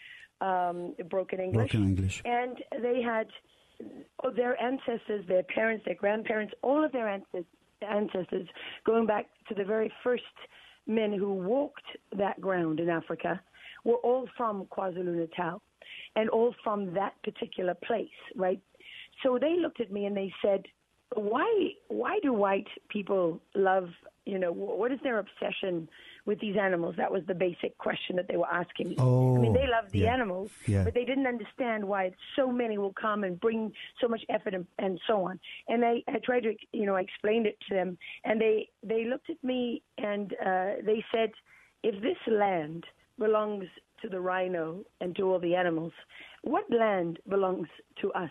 um, 0.41 0.95
broken 1.09 1.41
English. 1.41 1.73
Broken 1.73 1.89
English. 1.89 2.23
And 2.25 2.59
they 2.83 3.01
had 3.01 3.29
oh, 4.23 4.31
their 4.31 4.61
ancestors, 4.61 5.25
their 5.29 5.43
parents, 5.45 5.85
their 5.85 5.95
grandparents, 5.95 6.55
all 6.63 6.85
of 6.85 6.93
their 6.93 7.09
ancestors, 7.09 8.47
going 8.85 9.07
back 9.07 9.27
to 9.49 9.55
the 9.55 9.65
very 9.65 9.93
first 10.03 10.23
men 10.87 11.13
who 11.13 11.33
walked 11.33 11.85
that 12.17 12.41
ground 12.41 12.81
in 12.81 12.89
Africa, 12.89 13.41
were 13.85 13.97
all 13.97 14.29
from 14.37 14.67
KwaZulu 14.67 15.17
Natal 15.17 15.63
and 16.17 16.29
all 16.31 16.55
from 16.65 16.93
that 16.95 17.15
particular 17.23 17.75
place, 17.87 18.09
right? 18.35 18.61
So 19.23 19.39
they 19.41 19.57
looked 19.61 19.81
at 19.81 19.93
me 19.93 20.07
and 20.07 20.17
they 20.17 20.33
said, 20.43 20.63
why 21.15 21.71
why 21.89 22.19
do 22.23 22.33
white 22.33 22.69
people 22.89 23.41
love 23.55 23.91
you 24.25 24.39
know 24.39 24.53
what 24.53 24.91
is 24.93 24.99
their 25.03 25.19
obsession 25.19 25.89
with 26.27 26.41
these 26.41 26.57
animals? 26.57 26.97
That 26.99 27.11
was 27.11 27.23
the 27.27 27.35
basic 27.35 27.79
question 27.79 28.17
that 28.17 28.27
they 28.29 28.37
were 28.37 28.53
asking 28.53 28.91
me. 28.91 28.97
Oh, 28.99 29.37
I 29.37 29.41
mean, 29.41 29.53
they 29.53 29.67
love 29.69 29.91
the 29.93 30.01
yeah. 30.01 30.13
animals, 30.13 30.51
yeah. 30.67 30.83
but 30.83 30.93
they 30.93 31.05
didn't 31.05 31.27
understand 31.27 31.85
why 31.85 32.11
so 32.35 32.51
many 32.51 32.79
will 32.79 32.93
come 32.93 33.23
and 33.25 33.39
bring 33.41 33.73
so 34.01 34.09
much 34.09 34.23
effort 34.29 34.53
and, 34.53 34.67
and 34.79 35.01
so 35.07 35.25
on. 35.25 35.39
And 35.69 35.85
I, 35.85 36.03
I 36.09 36.19
tried 36.25 36.41
to, 36.41 36.55
you 36.73 36.85
know, 36.85 36.97
I 36.97 37.03
explained 37.03 37.47
it 37.47 37.57
to 37.69 37.75
them, 37.75 37.97
and 38.25 38.41
they 38.41 38.69
they 38.83 39.05
looked 39.05 39.31
at 39.31 39.43
me 39.43 39.83
and 39.99 40.33
uh, 40.45 40.83
they 40.85 41.05
said, 41.15 41.31
if 41.83 42.03
this 42.03 42.19
land 42.27 42.85
belongs 43.19 43.67
to 44.03 44.09
the 44.09 44.21
rhino 44.21 44.85
and 45.01 45.15
to 45.17 45.23
all 45.23 45.39
the 45.39 45.55
animals, 45.55 45.93
what 46.43 46.65
land 46.71 47.19
belongs 47.29 47.69
to 48.03 48.13
us? 48.13 48.31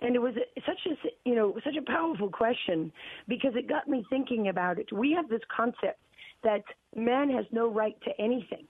And 0.00 0.14
it 0.14 0.20
was 0.20 0.34
such 0.66 0.80
a 0.86 1.28
you 1.28 1.34
know 1.34 1.54
such 1.64 1.76
a 1.76 1.82
powerful 1.82 2.28
question 2.28 2.92
because 3.28 3.52
it 3.54 3.68
got 3.68 3.88
me 3.88 4.04
thinking 4.10 4.48
about 4.48 4.78
it. 4.78 4.92
We 4.92 5.12
have 5.12 5.28
this 5.28 5.42
concept 5.54 6.00
that 6.42 6.64
man 6.94 7.30
has 7.30 7.46
no 7.50 7.68
right 7.68 7.96
to 8.04 8.10
anything, 8.20 8.66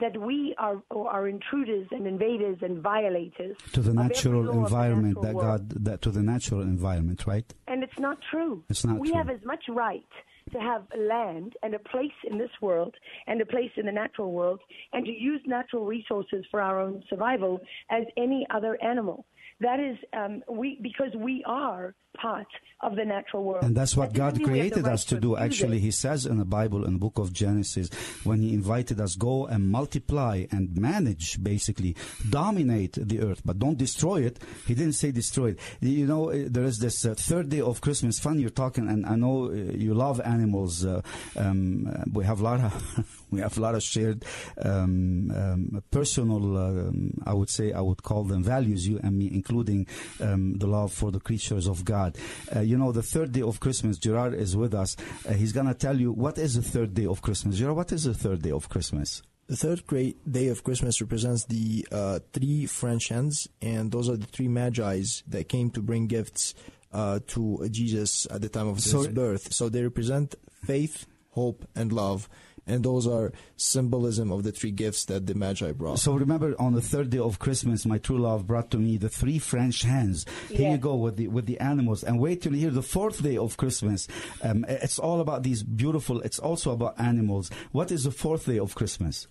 that 0.00 0.16
we 0.20 0.54
are 0.58 0.82
are 0.90 1.28
intruders 1.28 1.86
and 1.90 2.06
invaders 2.06 2.58
and 2.62 2.82
violators 2.82 3.56
to 3.72 3.80
the 3.80 3.92
natural 3.92 4.50
environment 4.50 5.20
the 5.20 5.32
natural 5.32 5.60
that 5.60 5.70
God 5.70 5.84
that 5.84 6.02
to 6.02 6.10
the 6.10 6.22
natural 6.22 6.62
environment, 6.62 7.26
right? 7.26 7.52
And 7.66 7.82
it's 7.82 7.98
not 7.98 8.18
true. 8.30 8.64
It's 8.68 8.84
not 8.84 8.98
we 8.98 9.08
true. 9.08 9.16
have 9.18 9.30
as 9.30 9.44
much 9.44 9.64
right 9.68 10.04
to 10.52 10.58
have 10.58 10.82
land 10.98 11.54
and 11.62 11.74
a 11.74 11.78
place 11.78 12.18
in 12.30 12.38
this 12.38 12.50
world 12.60 12.94
and 13.26 13.40
a 13.40 13.46
place 13.46 13.70
in 13.76 13.86
the 13.86 13.92
natural 13.92 14.32
world 14.32 14.60
and 14.92 15.04
to 15.04 15.12
use 15.12 15.40
natural 15.46 15.84
resources 15.84 16.44
for 16.50 16.60
our 16.60 16.80
own 16.80 17.02
survival 17.08 17.60
as 17.90 18.04
any 18.16 18.46
other 18.50 18.78
animal. 18.82 19.26
That 19.60 19.80
is, 19.80 19.96
um, 20.12 20.42
we 20.48 20.78
because 20.80 21.12
we 21.16 21.42
are 21.46 21.94
part 22.16 22.46
of 22.80 22.96
the 22.96 23.04
natural 23.04 23.44
world. 23.44 23.64
And 23.64 23.76
that's 23.76 23.96
what 23.96 24.12
God 24.12 24.42
created 24.42 24.84
right 24.84 24.92
us 24.92 25.04
to 25.06 25.18
do. 25.20 25.36
Actually, 25.36 25.80
He 25.80 25.90
says 25.90 26.26
in 26.26 26.38
the 26.38 26.44
Bible, 26.44 26.84
in 26.84 26.94
the 26.94 26.98
book 26.98 27.18
of 27.18 27.32
Genesis, 27.32 27.90
when 28.24 28.40
He 28.40 28.54
invited 28.54 29.00
us, 29.00 29.16
go 29.16 29.46
and 29.46 29.68
multiply 29.68 30.46
and 30.50 30.76
manage, 30.76 31.42
basically, 31.42 31.96
dominate 32.30 32.98
the 33.00 33.20
earth, 33.20 33.42
but 33.44 33.58
don't 33.58 33.78
destroy 33.78 34.22
it. 34.22 34.38
He 34.66 34.74
didn't 34.74 34.94
say 34.94 35.10
destroy 35.10 35.50
it. 35.50 35.60
You 35.80 36.06
know, 36.06 36.30
uh, 36.30 36.44
there 36.46 36.64
is 36.64 36.78
this 36.78 37.04
uh, 37.04 37.14
third 37.14 37.48
day 37.48 37.60
of 37.60 37.80
Christmas. 37.80 38.18
Fun, 38.18 38.38
you're 38.38 38.50
talking, 38.50 38.88
and 38.88 39.04
I 39.06 39.16
know 39.16 39.46
uh, 39.46 39.54
you 39.54 39.94
love 39.94 40.20
animals. 40.20 40.84
Uh, 40.84 41.02
um, 41.36 42.04
we 42.12 42.24
have 42.24 42.40
a 42.40 42.44
lot 42.44 42.60
of, 42.60 43.26
we 43.30 43.40
have 43.40 43.56
a 43.58 43.60
lot 43.60 43.74
of 43.74 43.82
shared 43.82 44.24
um, 44.62 45.30
um, 45.34 45.82
personal, 45.90 46.56
um, 46.56 47.12
I 47.26 47.34
would 47.34 47.50
say, 47.50 47.72
I 47.72 47.80
would 47.80 48.02
call 48.02 48.24
them 48.24 48.42
values, 48.42 48.86
you 48.86 49.00
and 49.02 49.18
me, 49.18 49.26
including 49.48 49.86
um, 50.20 50.58
the 50.58 50.66
love 50.66 50.92
for 50.92 51.10
the 51.10 51.20
creatures 51.20 51.66
of 51.66 51.84
God. 51.84 52.16
Uh, 52.54 52.60
you 52.60 52.76
know, 52.76 52.92
the 52.92 53.02
third 53.02 53.32
day 53.32 53.42
of 53.42 53.60
Christmas, 53.60 53.98
Gerard 53.98 54.34
is 54.34 54.56
with 54.56 54.74
us. 54.74 54.96
Uh, 55.28 55.32
he's 55.32 55.52
going 55.52 55.66
to 55.66 55.74
tell 55.74 55.98
you 55.98 56.12
what 56.12 56.38
is 56.38 56.54
the 56.54 56.62
third 56.62 56.94
day 56.94 57.06
of 57.06 57.22
Christmas. 57.22 57.56
Gerard, 57.56 57.76
what 57.76 57.92
is 57.92 58.04
the 58.04 58.14
third 58.14 58.42
day 58.42 58.50
of 58.50 58.68
Christmas? 58.68 59.22
The 59.46 59.56
third 59.56 59.86
great 59.86 60.30
day 60.30 60.48
of 60.48 60.62
Christmas 60.62 61.00
represents 61.00 61.46
the 61.46 61.88
uh, 61.90 62.18
three 62.34 62.66
French 62.66 63.08
hens, 63.08 63.48
and 63.62 63.90
those 63.90 64.10
are 64.10 64.16
the 64.16 64.26
three 64.26 64.48
magi's 64.48 65.22
that 65.26 65.48
came 65.48 65.70
to 65.70 65.80
bring 65.80 66.06
gifts 66.06 66.54
uh, 66.92 67.20
to 67.28 67.66
Jesus 67.70 68.26
at 68.30 68.42
the 68.42 68.50
time 68.50 68.68
of 68.68 68.76
his 68.76 68.90
so, 68.90 69.08
birth. 69.08 69.52
So 69.54 69.70
they 69.70 69.82
represent 69.82 70.34
faith, 70.66 71.06
hope, 71.30 71.66
and 71.74 71.92
love 71.92 72.28
and 72.68 72.84
those 72.84 73.06
are 73.06 73.32
symbolism 73.56 74.30
of 74.30 74.42
the 74.44 74.52
three 74.52 74.70
gifts 74.70 75.04
that 75.06 75.26
the 75.26 75.34
Magi 75.34 75.72
brought. 75.72 75.98
So 75.98 76.14
remember, 76.14 76.54
on 76.60 76.74
the 76.74 76.82
third 76.82 77.10
day 77.10 77.18
of 77.18 77.38
Christmas, 77.38 77.86
my 77.86 77.98
true 77.98 78.18
love 78.18 78.46
brought 78.46 78.70
to 78.72 78.78
me 78.78 78.96
the 78.96 79.08
three 79.08 79.38
French 79.38 79.82
hens. 79.82 80.26
Here 80.48 80.60
yes. 80.60 80.72
you 80.72 80.78
go 80.78 80.94
with 80.94 81.16
the 81.16 81.28
with 81.28 81.46
the 81.46 81.58
animals, 81.60 82.04
and 82.04 82.20
wait 82.20 82.42
till 82.42 82.54
you 82.54 82.60
hear 82.60 82.70
the 82.70 82.82
fourth 82.82 83.22
day 83.22 83.36
of 83.36 83.56
Christmas. 83.56 84.06
Um, 84.42 84.64
it's 84.68 84.98
all 84.98 85.20
about 85.20 85.42
these 85.42 85.62
beautiful. 85.62 86.20
It's 86.20 86.38
also 86.38 86.72
about 86.72 87.00
animals. 87.00 87.50
What 87.72 87.90
is 87.90 88.04
the 88.04 88.10
fourth 88.10 88.46
day 88.46 88.58
of 88.58 88.74
Christmas? 88.74 89.26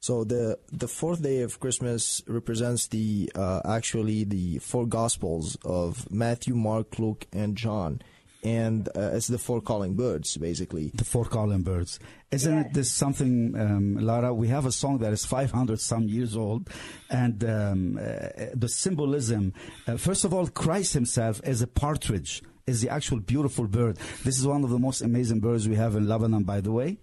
So 0.00 0.24
the 0.24 0.58
the 0.72 0.88
fourth 0.88 1.22
day 1.22 1.42
of 1.42 1.60
Christmas 1.60 2.22
represents 2.26 2.88
the 2.88 3.30
uh, 3.36 3.60
actually 3.64 4.24
the 4.24 4.58
four 4.58 4.84
Gospels 4.84 5.56
of 5.64 6.10
Matthew, 6.10 6.56
Mark, 6.56 6.98
Luke, 6.98 7.28
and 7.32 7.56
John 7.56 8.02
and 8.42 8.88
uh, 8.88 9.10
it's 9.12 9.28
the 9.28 9.38
four 9.38 9.60
calling 9.60 9.94
birds, 9.94 10.36
basically. 10.36 10.90
The 10.94 11.04
four 11.04 11.24
calling 11.24 11.62
birds. 11.62 12.00
Isn't 12.30 12.56
yes. 12.56 12.66
it 12.66 12.74
this 12.74 12.90
something, 12.90 13.54
um, 13.56 13.96
Lara? 13.96 14.34
We 14.34 14.48
have 14.48 14.66
a 14.66 14.72
song 14.72 14.98
that 14.98 15.12
is 15.12 15.24
500 15.24 15.80
some 15.80 16.08
years 16.08 16.36
old, 16.36 16.68
and 17.10 17.44
um, 17.44 17.98
uh, 17.98 18.46
the 18.54 18.68
symbolism. 18.68 19.52
Uh, 19.86 19.96
first 19.96 20.24
of 20.24 20.34
all, 20.34 20.46
Christ 20.48 20.94
Himself 20.94 21.40
is 21.44 21.62
a 21.62 21.66
partridge 21.66 22.42
is 22.66 22.80
the 22.80 22.88
actual 22.90 23.20
beautiful 23.20 23.66
bird. 23.66 23.98
This 24.24 24.38
is 24.38 24.46
one 24.46 24.64
of 24.64 24.70
the 24.70 24.78
most 24.78 25.00
amazing 25.02 25.40
birds 25.40 25.68
we 25.68 25.76
have 25.76 25.96
in 25.96 26.08
Lebanon, 26.08 26.44
by 26.44 26.60
the 26.60 26.72
way, 26.72 26.98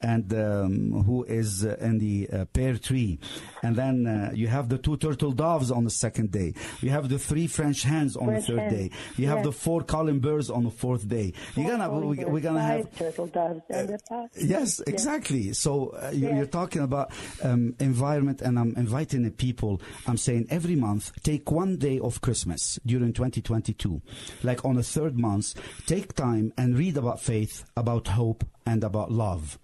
and 0.00 0.32
um, 0.34 1.02
who 1.04 1.24
is 1.24 1.64
uh, 1.64 1.76
in 1.80 1.98
the 1.98 2.28
uh, 2.32 2.44
pear 2.46 2.76
tree. 2.76 3.18
And 3.62 3.76
then 3.76 4.06
uh, 4.06 4.30
you 4.34 4.48
have 4.48 4.68
the 4.68 4.78
two 4.78 4.96
turtle 4.96 5.32
doves 5.32 5.70
on 5.70 5.84
the 5.84 5.90
second 5.90 6.30
day. 6.32 6.54
You 6.80 6.90
have 6.90 7.08
the 7.08 7.18
three 7.18 7.46
French 7.46 7.82
hens 7.82 8.16
on 8.16 8.26
French 8.26 8.46
the 8.46 8.56
third 8.56 8.70
day. 8.70 8.90
You 9.16 9.28
have 9.28 9.42
the 9.44 9.52
four 9.52 9.82
calling 9.82 10.20
birds 10.20 10.50
on 10.50 10.64
the 10.64 10.70
fourth 10.70 11.06
day. 11.08 11.32
You're 11.54 11.70
gonna 11.76 11.90
we, 11.90 12.24
we're 12.24 12.40
gonna 12.40 12.62
have 12.62 12.90
turtle 12.96 13.26
doves 13.28 13.60
and 13.70 13.98
puff. 14.08 14.30
Yes, 14.36 14.80
exactly. 14.80 15.52
So 15.52 15.90
uh, 15.90 16.10
you, 16.12 16.24
Yes. 16.24 16.36
you're 16.36 16.46
talking 16.46 16.82
about 16.82 17.12
um, 17.42 17.74
environment, 17.80 18.40
and 18.40 18.58
I'm 18.58 18.74
inviting 18.76 19.22
the 19.24 19.30
people. 19.30 19.80
I'm 20.06 20.16
saying 20.16 20.46
every 20.50 20.74
month, 20.74 21.12
take 21.22 21.50
one 21.50 21.76
day 21.76 21.98
of 22.00 22.20
Christmas 22.22 22.78
during 22.86 23.12
2022, 23.12 24.00
like 24.42 24.64
on 24.64 24.76
the 24.76 24.82
third 24.82 25.03
month, 25.12 25.54
take 25.86 26.14
time 26.14 26.52
and 26.56 26.78
read 26.78 26.96
about 26.96 27.20
faith, 27.20 27.64
about 27.76 28.08
hope, 28.08 28.44
and 28.66 28.82
about 28.82 29.12
love. 29.12 29.58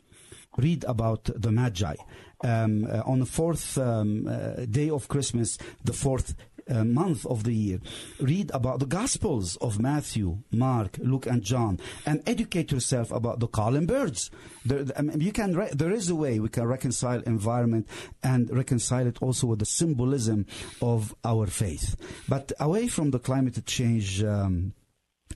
Read 0.57 0.85
about 0.85 1.31
the 1.35 1.53
Magi. 1.53 1.95
Um, 2.43 2.87
uh, 2.87 3.03
on 3.05 3.21
the 3.21 3.27
fourth 3.27 3.77
um, 3.77 4.27
uh, 4.27 4.65
day 4.65 4.89
of 4.89 5.09
Christmas, 5.09 5.59
the 5.85 5.93
fourth 5.93 6.35
uh, 6.71 6.85
month 6.85 7.27
of 7.27 7.45
the 7.45 7.53
year. 7.53 7.81
Read 8.21 8.51
about 8.53 8.79
the 8.79 8.87
Gospels 8.87 9.57
of 9.57 9.81
Matthew, 9.81 10.39
Mark, 10.53 10.99
Luke, 10.99 11.27
and 11.27 11.43
John, 11.43 11.79
and 12.07 12.23
educate 12.27 12.73
yourself 12.73 13.11
about 13.11 13.41
the 13.41 13.49
calling 13.49 13.87
birds. 13.87 14.31
There, 14.65 14.85
I 14.97 15.03
mean, 15.03 15.21
you 15.21 15.33
can. 15.33 15.55
Re- 15.55 15.71
there 15.73 15.93
is 15.93 16.09
a 16.09 16.15
way 16.15 16.39
we 16.39 16.49
can 16.49 16.65
reconcile 16.65 17.21
environment 17.23 17.89
and 18.23 18.51
reconcile 18.51 19.07
it 19.07 19.21
also 19.21 19.49
with 19.49 19.59
the 19.59 19.67
symbolism 19.67 20.47
of 20.81 21.15
our 21.25 21.47
faith. 21.47 21.97
But 22.29 22.53
away 22.61 22.89
from 22.89 23.11
the 23.11 23.19
climate 23.19 23.65
change. 23.67 24.23
Um, 24.23 24.75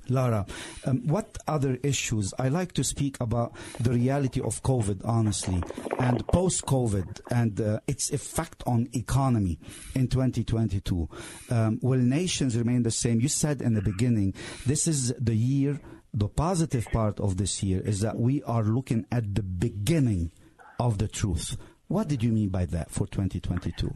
Lara, 0.08 0.46
um, 0.84 1.06
what 1.06 1.38
other 1.48 1.78
issues? 1.82 2.34
I 2.38 2.48
like 2.48 2.72
to 2.72 2.84
speak 2.84 3.16
about 3.20 3.54
the 3.80 3.90
reality 3.90 4.40
of 4.40 4.62
COVID, 4.62 5.00
honestly, 5.04 5.62
and 5.98 6.26
post-COVID 6.28 7.20
and 7.30 7.60
uh, 7.60 7.80
its 7.86 8.10
effect 8.10 8.62
on 8.66 8.88
economy 8.92 9.58
in 9.94 10.08
2022. 10.08 11.08
Um, 11.50 11.78
will 11.82 12.00
nations 12.00 12.56
remain 12.56 12.82
the 12.82 12.90
same? 12.90 13.20
You 13.20 13.28
said 13.28 13.62
in 13.62 13.74
the 13.74 13.82
beginning, 13.82 14.34
this 14.66 14.86
is 14.86 15.14
the 15.18 15.34
year. 15.34 15.80
The 16.12 16.28
positive 16.28 16.86
part 16.92 17.18
of 17.18 17.38
this 17.38 17.62
year 17.62 17.80
is 17.80 18.00
that 18.00 18.16
we 18.16 18.42
are 18.44 18.62
looking 18.62 19.04
at 19.10 19.34
the 19.34 19.42
beginning 19.42 20.30
of 20.78 20.98
the 20.98 21.08
truth. 21.08 21.56
What 21.88 22.08
did 22.08 22.22
you 22.22 22.30
mean 22.30 22.50
by 22.50 22.66
that 22.66 22.90
for 22.90 23.06
2022? 23.06 23.92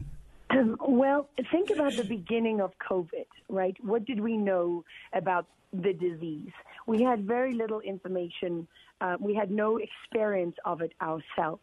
Well, 0.91 1.29
think 1.51 1.69
about 1.69 1.93
the 1.93 2.03
beginning 2.03 2.61
of 2.61 2.71
COVID, 2.79 3.27
right? 3.47 3.77
What 3.83 4.05
did 4.05 4.19
we 4.19 4.35
know 4.35 4.83
about 5.13 5.45
the 5.71 5.93
disease? 5.93 6.49
We 6.87 7.03
had 7.03 7.27
very 7.27 7.53
little 7.53 7.79
information. 7.81 8.67
Uh, 8.99 9.15
we 9.19 9.35
had 9.35 9.51
no 9.51 9.77
experience 9.77 10.55
of 10.65 10.81
it 10.81 10.93
ourselves. 10.99 11.61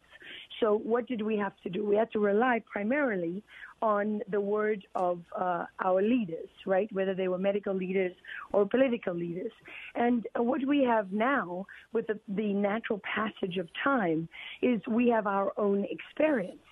So, 0.60 0.78
what 0.78 1.08
did 1.08 1.22
we 1.22 1.36
have 1.38 1.54
to 1.64 1.70
do? 1.70 1.84
We 1.84 1.96
had 1.96 2.12
to 2.12 2.20
rely 2.20 2.62
primarily 2.70 3.42
on 3.82 4.22
the 4.30 4.40
word 4.40 4.86
of 4.94 5.22
uh, 5.36 5.64
our 5.84 6.00
leaders, 6.00 6.48
right? 6.64 6.88
Whether 6.92 7.14
they 7.14 7.26
were 7.26 7.38
medical 7.38 7.74
leaders 7.74 8.12
or 8.52 8.64
political 8.64 9.12
leaders. 9.12 9.50
And 9.96 10.24
what 10.36 10.64
we 10.64 10.84
have 10.84 11.10
now, 11.10 11.66
with 11.92 12.06
the, 12.06 12.20
the 12.28 12.52
natural 12.54 13.00
passage 13.00 13.56
of 13.56 13.68
time, 13.82 14.28
is 14.62 14.80
we 14.86 15.08
have 15.08 15.26
our 15.26 15.52
own 15.56 15.84
experience. 15.90 16.62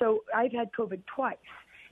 So 0.00 0.24
I've 0.34 0.52
had 0.52 0.72
COVID 0.72 1.02
twice, 1.14 1.36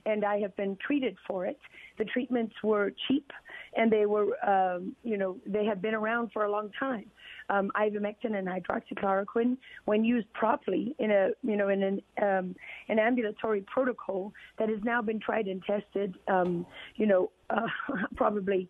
and 0.05 0.25
I 0.25 0.39
have 0.39 0.55
been 0.55 0.77
treated 0.85 1.17
for 1.27 1.45
it. 1.45 1.59
The 1.97 2.05
treatments 2.05 2.55
were 2.63 2.91
cheap, 3.07 3.31
and 3.75 3.91
they 3.91 4.05
were, 4.05 4.27
um, 4.47 4.95
you 5.03 5.17
know, 5.17 5.37
they 5.45 5.65
have 5.65 5.81
been 5.81 5.93
around 5.93 6.31
for 6.31 6.45
a 6.45 6.51
long 6.51 6.71
time. 6.79 7.05
Um, 7.49 7.71
ivermectin 7.75 8.35
and 8.35 8.47
hydroxychloroquine, 8.47 9.57
when 9.85 10.03
used 10.03 10.31
properly 10.33 10.95
in 10.99 11.09
a, 11.11 11.29
you 11.41 11.57
know, 11.57 11.69
in 11.69 11.81
an 11.81 12.01
um, 12.21 12.55
an 12.89 12.99
ambulatory 12.99 13.61
protocol 13.61 14.31
that 14.59 14.69
has 14.69 14.79
now 14.83 15.01
been 15.01 15.19
tried 15.19 15.47
and 15.47 15.63
tested, 15.63 16.15
um, 16.27 16.65
you 16.95 17.07
know, 17.07 17.31
uh, 17.49 17.67
probably 18.15 18.69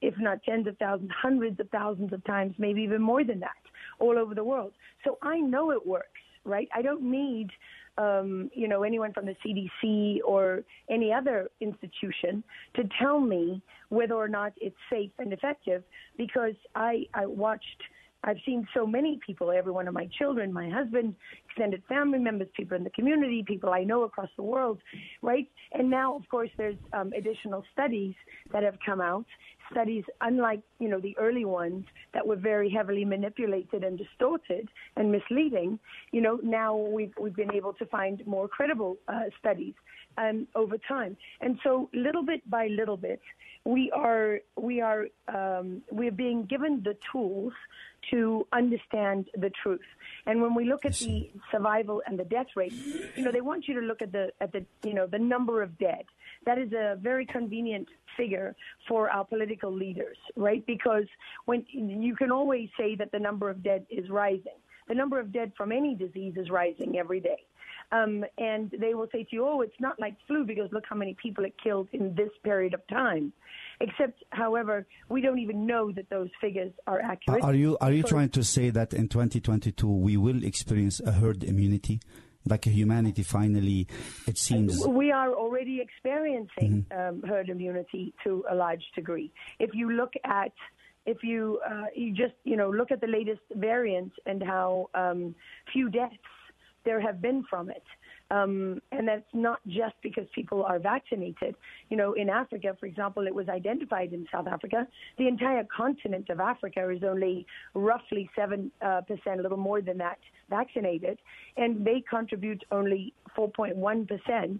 if 0.00 0.14
not 0.18 0.42
tens 0.42 0.66
of 0.66 0.76
thousands, 0.78 1.10
hundreds 1.20 1.58
of 1.60 1.68
thousands 1.70 2.12
of 2.12 2.24
times, 2.24 2.54
maybe 2.58 2.82
even 2.82 3.02
more 3.02 3.24
than 3.24 3.40
that, 3.40 3.50
all 3.98 4.18
over 4.18 4.34
the 4.34 4.44
world. 4.44 4.72
So 5.04 5.18
I 5.22 5.38
know 5.38 5.70
it 5.72 5.86
works, 5.86 6.20
right? 6.44 6.68
I 6.74 6.82
don't 6.82 7.02
need, 7.02 7.50
um, 7.98 8.50
you 8.54 8.68
know, 8.68 8.82
anyone 8.82 9.12
from 9.12 9.26
the 9.26 9.36
CDC 9.44 10.18
or 10.24 10.62
any 10.90 11.12
other 11.12 11.50
institution 11.60 12.42
to 12.74 12.84
tell 13.00 13.20
me 13.20 13.62
whether 13.90 14.14
or 14.14 14.28
not 14.28 14.52
it's 14.60 14.76
safe 14.90 15.10
and 15.18 15.32
effective 15.32 15.82
because 16.16 16.54
I, 16.74 17.06
I 17.14 17.26
watched. 17.26 17.82
I've 18.24 18.38
seen 18.46 18.66
so 18.72 18.86
many 18.86 19.18
people, 19.26 19.50
every 19.50 19.72
one 19.72 19.88
of 19.88 19.94
my 19.94 20.08
children, 20.18 20.52
my 20.52 20.70
husband, 20.70 21.16
extended 21.52 21.82
family 21.88 22.18
members, 22.18 22.48
people 22.56 22.76
in 22.76 22.84
the 22.84 22.90
community, 22.90 23.44
people 23.46 23.70
I 23.70 23.84
know 23.84 24.02
across 24.04 24.30
the 24.36 24.42
world, 24.42 24.78
right? 25.20 25.48
And 25.72 25.90
now, 25.90 26.16
of 26.16 26.28
course, 26.28 26.50
there's 26.56 26.76
um, 26.92 27.12
additional 27.16 27.64
studies 27.72 28.14
that 28.52 28.62
have 28.62 28.78
come 28.84 29.00
out, 29.00 29.26
studies 29.70 30.04
unlike, 30.20 30.60
you 30.78 30.88
know, 30.88 31.00
the 31.00 31.16
early 31.18 31.44
ones 31.44 31.84
that 32.14 32.26
were 32.26 32.36
very 32.36 32.70
heavily 32.70 33.04
manipulated 33.04 33.84
and 33.84 33.98
distorted 33.98 34.68
and 34.96 35.12
misleading. 35.12 35.78
You 36.10 36.22
know, 36.22 36.40
now 36.42 36.76
we've, 36.76 37.12
we've 37.20 37.36
been 37.36 37.54
able 37.54 37.74
to 37.74 37.86
find 37.86 38.26
more 38.26 38.48
credible 38.48 38.96
uh, 39.08 39.24
studies 39.38 39.74
um, 40.18 40.46
over 40.54 40.76
time. 40.78 41.16
And 41.40 41.58
so 41.62 41.88
little 41.92 42.24
bit 42.24 42.48
by 42.48 42.68
little 42.68 42.96
bit, 42.96 43.20
we 43.64 43.90
are, 43.92 44.40
we 44.56 44.80
are, 44.80 45.06
um, 45.28 45.82
we're 45.90 46.10
being 46.10 46.44
given 46.44 46.82
the 46.82 46.96
tools 47.12 47.52
to 48.10 48.46
understand 48.52 49.28
the 49.34 49.50
truth. 49.50 49.80
And 50.26 50.42
when 50.42 50.54
we 50.54 50.64
look 50.64 50.84
at 50.84 50.94
the 50.94 51.30
survival 51.50 52.02
and 52.06 52.18
the 52.18 52.24
death 52.24 52.48
rate, 52.56 52.72
you 53.16 53.24
know, 53.24 53.32
they 53.32 53.40
want 53.40 53.68
you 53.68 53.74
to 53.80 53.86
look 53.86 54.02
at 54.02 54.12
the 54.12 54.32
at 54.40 54.52
the 54.52 54.64
you 54.84 54.94
know 54.94 55.06
the 55.06 55.18
number 55.18 55.62
of 55.62 55.76
dead. 55.78 56.04
That 56.46 56.58
is 56.58 56.72
a 56.72 56.96
very 57.00 57.26
convenient 57.26 57.88
figure 58.16 58.54
for 58.88 59.10
our 59.10 59.24
political 59.24 59.72
leaders, 59.72 60.16
right? 60.36 60.64
Because 60.66 61.04
when 61.44 61.64
you 61.70 62.16
can 62.16 62.30
always 62.30 62.68
say 62.78 62.94
that 62.96 63.12
the 63.12 63.18
number 63.18 63.48
of 63.48 63.62
dead 63.62 63.86
is 63.90 64.08
rising. 64.10 64.58
The 64.88 64.94
number 64.94 65.20
of 65.20 65.32
dead 65.32 65.52
from 65.56 65.70
any 65.70 65.94
disease 65.94 66.34
is 66.36 66.50
rising 66.50 66.98
every 66.98 67.20
day. 67.20 67.46
Um, 67.92 68.24
and 68.38 68.74
they 68.80 68.94
will 68.94 69.08
say 69.12 69.24
to 69.24 69.28
you, 69.32 69.46
oh, 69.46 69.60
it's 69.60 69.78
not 69.78 70.00
like 70.00 70.16
flu 70.26 70.44
because 70.44 70.72
look 70.72 70.84
how 70.88 70.96
many 70.96 71.14
people 71.22 71.44
it 71.44 71.54
killed 71.62 71.88
in 71.92 72.14
this 72.14 72.30
period 72.42 72.72
of 72.72 72.80
time. 72.88 73.32
Except, 73.80 74.24
however, 74.30 74.86
we 75.10 75.20
don't 75.20 75.38
even 75.38 75.66
know 75.66 75.92
that 75.92 76.08
those 76.08 76.30
figures 76.40 76.72
are 76.86 77.00
accurate. 77.00 77.44
Are 77.44 77.54
you 77.54 77.76
are 77.80 77.92
you 77.92 77.98
because- 77.98 78.10
trying 78.10 78.28
to 78.30 78.42
say 78.42 78.70
that 78.70 78.94
in 78.94 79.08
2022 79.08 79.86
we 79.86 80.16
will 80.16 80.42
experience 80.42 81.00
a 81.00 81.12
herd 81.12 81.44
immunity, 81.44 82.00
like 82.46 82.64
humanity 82.64 83.22
finally? 83.22 83.86
It 84.26 84.38
seems. 84.38 84.86
We 84.86 85.12
are 85.12 85.34
already 85.34 85.80
experiencing 85.80 86.86
um, 86.96 87.22
herd 87.28 87.50
immunity 87.50 88.14
to 88.24 88.44
a 88.50 88.54
large 88.54 88.84
degree. 88.94 89.32
If 89.58 89.74
you 89.74 89.90
look 89.90 90.14
at, 90.24 90.52
if 91.04 91.22
you 91.22 91.60
uh, 91.68 91.86
you 91.94 92.14
just 92.14 92.34
you 92.44 92.56
know 92.56 92.70
look 92.70 92.90
at 92.90 93.02
the 93.02 93.06
latest 93.06 93.42
variants 93.54 94.16
and 94.24 94.42
how 94.42 94.88
um, 94.94 95.34
few 95.72 95.90
deaths 95.90 96.16
there 96.84 97.00
have 97.00 97.20
been 97.20 97.44
from 97.48 97.70
it. 97.70 97.82
Um, 98.30 98.80
and 98.90 99.06
that's 99.06 99.28
not 99.34 99.60
just 99.66 99.94
because 100.02 100.24
people 100.34 100.64
are 100.64 100.78
vaccinated. 100.78 101.54
You 101.90 101.98
know, 101.98 102.14
in 102.14 102.30
Africa, 102.30 102.74
for 102.80 102.86
example, 102.86 103.26
it 103.26 103.34
was 103.34 103.48
identified 103.50 104.14
in 104.14 104.26
South 104.32 104.46
Africa. 104.46 104.88
The 105.18 105.28
entire 105.28 105.64
continent 105.64 106.30
of 106.30 106.40
Africa 106.40 106.88
is 106.88 107.02
only 107.04 107.46
roughly 107.74 108.30
7, 108.34 108.70
uh, 108.80 109.02
percent, 109.02 109.40
a 109.40 109.42
little 109.42 109.58
more 109.58 109.82
than 109.82 109.98
that, 109.98 110.18
vaccinated. 110.48 111.18
And 111.58 111.84
they 111.84 112.02
contribute 112.08 112.64
only 112.70 113.12
4.1% 113.36 114.58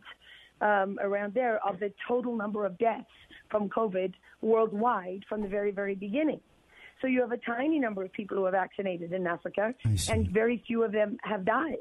um, 0.60 0.98
around 1.00 1.32
there 1.32 1.58
of 1.66 1.80
the 1.80 1.92
total 2.06 2.36
number 2.36 2.66
of 2.66 2.76
deaths 2.78 3.06
from 3.50 3.70
COVID 3.70 4.12
worldwide 4.42 5.24
from 5.28 5.40
the 5.40 5.48
very, 5.48 5.70
very 5.70 5.94
beginning. 5.94 6.40
So 7.00 7.08
you 7.08 7.20
have 7.20 7.32
a 7.32 7.38
tiny 7.38 7.80
number 7.80 8.04
of 8.04 8.12
people 8.12 8.36
who 8.36 8.44
are 8.44 8.52
vaccinated 8.52 9.12
in 9.12 9.26
Africa, 9.26 9.74
and 10.08 10.28
very 10.28 10.62
few 10.66 10.84
of 10.84 10.92
them 10.92 11.18
have 11.22 11.44
died. 11.44 11.76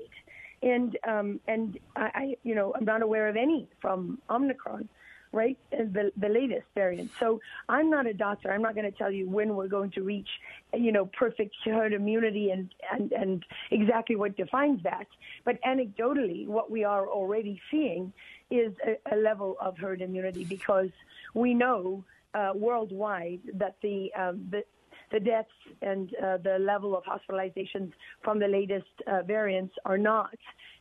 And 0.64 0.98
um, 1.08 1.40
and 1.48 1.80
I, 1.96 2.12
I, 2.14 2.38
you 2.44 2.56
know, 2.56 2.74
I'm 2.76 2.86
not 2.86 3.02
aware 3.02 3.28
of 3.28 3.36
any 3.36 3.68
from 3.82 4.20
Omicron, 4.30 4.88
right? 5.32 5.58
The 5.72 6.12
the 6.18 6.30
latest 6.30 6.68
variant. 6.76 7.10
So 7.20 7.40
I'm 7.68 7.90
not 7.90 8.06
a 8.06 8.14
doctor. 8.14 8.52
I'm 8.52 8.62
not 8.62 8.76
going 8.76 8.90
to 8.92 8.98
tell 8.98 9.12
you 9.12 9.28
when 9.28 9.56
we're 9.56 9.68
going 9.68 9.92
to 9.92 10.04
reach, 10.04 10.30
you 10.74 10.92
know, 10.92 11.08
perfect 11.08 11.56
herd 11.66 11.94
immunity 11.94 12.52
and 12.52 12.70
and 12.92 13.12
and 13.12 13.46
exactly 13.72 14.16
what 14.16 14.38
defines 14.38 14.84
that. 14.84 15.08
But 15.46 15.62
anecdotally, 15.64 16.46
what 16.48 16.70
we 16.70 16.84
are 16.84 17.08
already 17.08 17.60
seeing 17.72 18.14
is 18.52 18.74
a, 18.86 19.16
a 19.16 19.18
level 19.18 19.58
of 19.60 19.78
herd 19.78 20.02
immunity 20.02 20.44
because 20.46 20.90
we 21.34 21.54
know 21.54 22.04
uh, 22.34 22.52
worldwide 22.54 23.42
that 23.56 23.76
the 23.82 24.14
um, 24.14 24.48
the 24.52 24.64
the 25.12 25.20
deaths 25.20 25.50
and 25.82 26.14
uh, 26.24 26.38
the 26.38 26.58
level 26.60 26.96
of 26.96 27.04
hospitalizations 27.04 27.92
from 28.24 28.40
the 28.40 28.48
latest 28.48 28.88
uh, 29.08 29.22
variants 29.24 29.74
are 29.86 29.98
not 29.98 30.38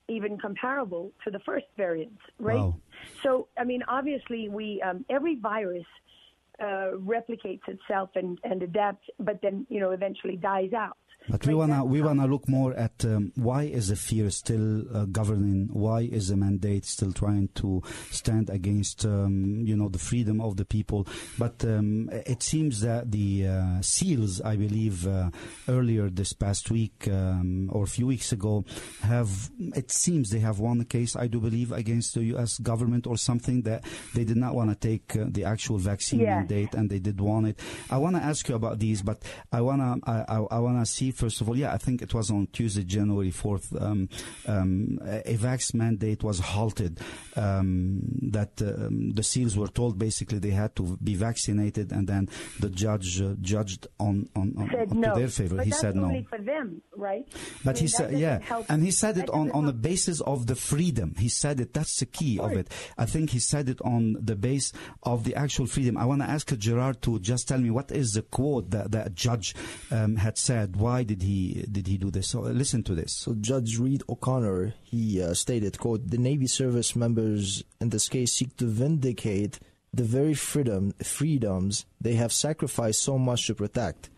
even 0.09 0.39
comparable 0.39 1.13
to 1.25 1.31
the 1.31 1.39
first 1.41 1.67
variants, 1.77 2.21
right? 2.39 2.59
Wow. 2.59 2.77
So, 3.23 3.49
I 3.59 3.65
mean, 3.65 3.83
obviously, 3.89 4.49
we 4.49 4.83
um, 4.83 5.05
every 5.09 5.37
virus 5.37 5.85
uh, 6.61 6.93
replicates 6.97 7.67
itself 7.69 8.11
and, 8.15 8.39
and 8.45 8.63
adapts, 8.63 9.07
but 9.19 9.41
then 9.43 9.67
you 9.71 9.81
know 9.81 9.91
eventually 9.91 10.37
dies 10.37 10.73
out. 10.73 10.97
But 11.29 11.47
we 11.47 11.55
wanna 11.55 11.85
we 11.85 12.03
wanna 12.03 12.27
look 12.27 12.49
more 12.49 12.75
at 12.75 13.05
um, 13.05 13.31
why 13.37 13.65
is 13.65 13.89
the 13.89 13.97
fear 13.97 14.31
still 14.31 14.85
uh, 14.97 15.05
governing? 15.05 15.69
Why 15.73 16.01
is 16.01 16.29
the 16.29 16.37
mandate 16.37 16.85
still 16.87 17.13
trying 17.13 17.49
to 17.57 17.83
stand 18.11 18.51
against 18.51 19.05
um, 19.05 19.61
you 19.65 19.77
know 19.77 19.89
the 19.89 19.99
freedom 19.99 20.41
of 20.41 20.57
the 20.57 20.65
people? 20.65 21.07
But 21.39 21.63
um, 21.65 22.09
it 22.27 22.43
seems 22.43 22.81
that 22.81 23.13
the 23.13 23.47
uh, 23.47 23.81
SEALs, 23.83 24.41
I 24.41 24.57
believe, 24.57 25.07
uh, 25.07 25.31
earlier 25.69 26.09
this 26.11 26.33
past 26.33 26.71
week 26.71 27.07
um, 27.09 27.69
or 27.71 27.85
a 27.85 27.89
few 27.89 28.07
weeks 28.09 28.33
ago, 28.33 28.65
have 29.03 29.51
it 29.59 29.93
seems 29.93 30.31
they 30.31 30.41
have 30.41 30.59
won 30.59 30.81
a 30.81 30.85
case. 30.85 31.15
I 31.17 31.27
do 31.29 31.39
believe 31.39 31.71
against 31.71 32.15
the 32.15 32.25
U.S. 32.35 32.59
government 32.59 33.07
or 33.07 33.17
something 33.17 33.63
that 33.63 33.85
they 34.15 34.25
did 34.25 34.37
not 34.39 34.55
want 34.55 34.71
to 34.71 34.75
take 34.89 35.15
uh, 35.17 35.27
the 35.29 35.45
actual 35.45 35.79
vaccine 35.79 36.21
Yes. 36.21 36.39
mandate 36.49 36.75
and 36.75 36.91
they 36.91 36.99
did 36.99 37.21
want 37.21 37.47
it. 37.47 37.61
I 37.89 37.99
want 37.99 38.17
to 38.17 38.23
ask 38.23 38.49
you 38.49 38.55
about 38.57 38.79
these, 38.81 39.03
but 39.03 39.23
I 39.53 39.61
wanna 39.61 39.97
I, 40.05 40.25
I, 40.29 40.37
I 40.51 40.59
wanna 40.59 40.87
see 40.87 41.10
first 41.13 41.41
of 41.41 41.49
all. 41.49 41.57
Yeah, 41.57 41.73
I 41.73 41.79
think 41.79 42.03
it 42.03 42.13
was 42.15 42.31
on 42.31 42.49
Tuesday, 42.53 42.85
January 42.85 43.31
fourth. 43.31 43.75
Um, 43.81 44.09
um, 44.47 44.99
a 45.03 45.37
vax 45.37 45.75
mandate 45.75 46.23
was 46.23 46.39
halted. 46.41 47.01
Um, 47.37 48.01
that 48.23 48.61
um, 48.63 49.11
the 49.13 49.23
SEALs 49.23 49.57
were 49.57 49.69
told 49.69 49.99
basically 49.99 50.39
they 50.39 50.51
had 50.51 50.75
to 50.77 50.99
be 51.03 51.15
vaccinated, 51.15 51.93
and 51.93 52.07
then 52.07 52.29
the 52.59 52.69
judge 52.69 53.21
uh, 53.21 53.35
judged 53.41 53.87
on 53.99 54.29
on, 54.35 54.55
on 54.59 54.71
Said 54.71 54.91
to 54.91 55.13
their 55.15 55.29
favor. 55.29 55.57
But 55.57 55.67
he 55.67 55.73
said 55.73 55.97
no. 55.97 56.05
only 56.05 56.27
for 56.29 56.39
them, 56.39 56.83
right? 56.97 57.27
But 57.65 57.77
I 57.77 57.81
he 57.81 57.89
said, 57.89 58.13
yeah, 58.19 58.39
help- 58.41 58.67
and 58.69 58.83
he 58.83 58.91
said 58.91 59.19
it 59.19 59.31
on, 59.31 59.51
on 59.53 59.67
the 59.67 59.73
basis 59.73 60.21
of 60.21 60.47
the 60.47 60.55
freedom. 60.55 61.15
He 61.19 61.29
said 61.29 61.61
it. 61.61 61.75
That's 61.75 61.99
the 61.99 62.07
key 62.07 62.39
of 62.39 62.53
it. 62.53 62.69
I 62.97 63.07
think 63.07 63.31
he 63.31 63.39
said 63.39 63.69
it 63.69 63.81
on 63.83 64.17
the 64.21 64.37
base 64.37 64.73
of 65.03 65.25
the 65.25 65.35
actual 65.35 65.67
freedom. 65.67 65.97
I 65.97 66.05
want 66.05 66.23
to 66.23 66.29
ask 66.29 66.57
Gerard 66.57 67.03
to 67.03 67.19
just 67.19 67.49
tell 67.49 67.59
me 67.59 67.71
what 67.71 67.91
is 67.91 68.13
the 68.13 68.23
quote 68.23 68.71
that 68.71 68.93
that 68.93 69.15
judge 69.15 69.55
um, 69.91 70.17
had 70.17 70.39
said. 70.39 70.77
Why 70.77 71.00
did 71.05 71.23
he 71.23 71.67
did 71.71 71.87
he 71.87 71.99
do 71.99 72.11
this? 72.11 72.29
So 72.29 72.47
uh, 72.47 72.51
listen 72.51 72.83
to 72.85 72.95
this. 72.95 73.13
So 73.13 73.35
Judge 73.35 73.79
Reed 73.79 74.03
O'Connor, 74.09 74.75
he 74.83 75.23
uh, 75.23 75.35
stated, 75.35 75.79
quote, 75.79 76.11
the 76.11 76.19
Navy 76.19 76.47
service 76.47 76.95
members 76.97 77.65
in 77.81 77.91
this 77.91 78.09
case 78.09 78.33
seek 78.33 78.57
to 78.57 78.67
vindicate 78.67 79.59
the 79.93 80.05
very 80.05 80.35
freedom, 80.35 80.93
freedoms 81.03 81.87
they 82.01 82.15
have 82.15 82.33
sacrificed 82.33 83.03
so 83.03 83.19
much 83.19 83.47
to 83.47 83.55
protect. 83.55 84.11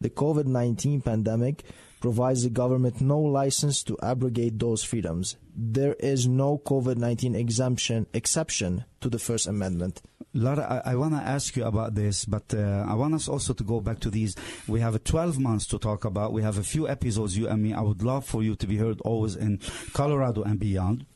The 0.00 0.10
COVID-19 0.10 1.04
pandemic 1.04 1.64
provides 2.00 2.42
the 2.42 2.50
government 2.50 3.00
no 3.00 3.18
license 3.18 3.82
to 3.84 3.96
abrogate 4.02 4.58
those 4.58 4.84
freedoms. 4.84 5.36
There 5.56 5.94
is 5.94 6.26
no 6.28 6.58
COVID-19 6.58 7.34
exemption 7.34 8.06
exception 8.12 8.84
to 9.00 9.08
the 9.08 9.18
First 9.18 9.46
Amendment. 9.46 10.02
Lara, 10.34 10.82
I, 10.84 10.92
I 10.92 10.94
want 10.96 11.14
to 11.14 11.20
ask 11.20 11.56
you 11.56 11.64
about 11.64 11.94
this, 11.94 12.24
but 12.24 12.52
uh, 12.52 12.84
I 12.88 12.94
want 12.94 13.14
us 13.14 13.28
also 13.28 13.54
to 13.54 13.64
go 13.64 13.80
back 13.80 14.00
to 14.00 14.10
these. 14.10 14.34
We 14.66 14.80
have 14.80 15.02
12 15.02 15.38
months 15.38 15.66
to 15.68 15.78
talk 15.78 16.04
about. 16.04 16.32
We 16.32 16.42
have 16.42 16.58
a 16.58 16.64
few 16.64 16.88
episodes, 16.88 17.38
you 17.38 17.48
and 17.48 17.62
me. 17.62 17.72
I 17.72 17.80
would 17.80 18.02
love 18.02 18.26
for 18.26 18.42
you 18.42 18.56
to 18.56 18.66
be 18.66 18.76
heard 18.76 19.00
always 19.02 19.36
in 19.36 19.60
Colorado 19.92 20.42
and 20.42 20.58
beyond. 20.58 21.06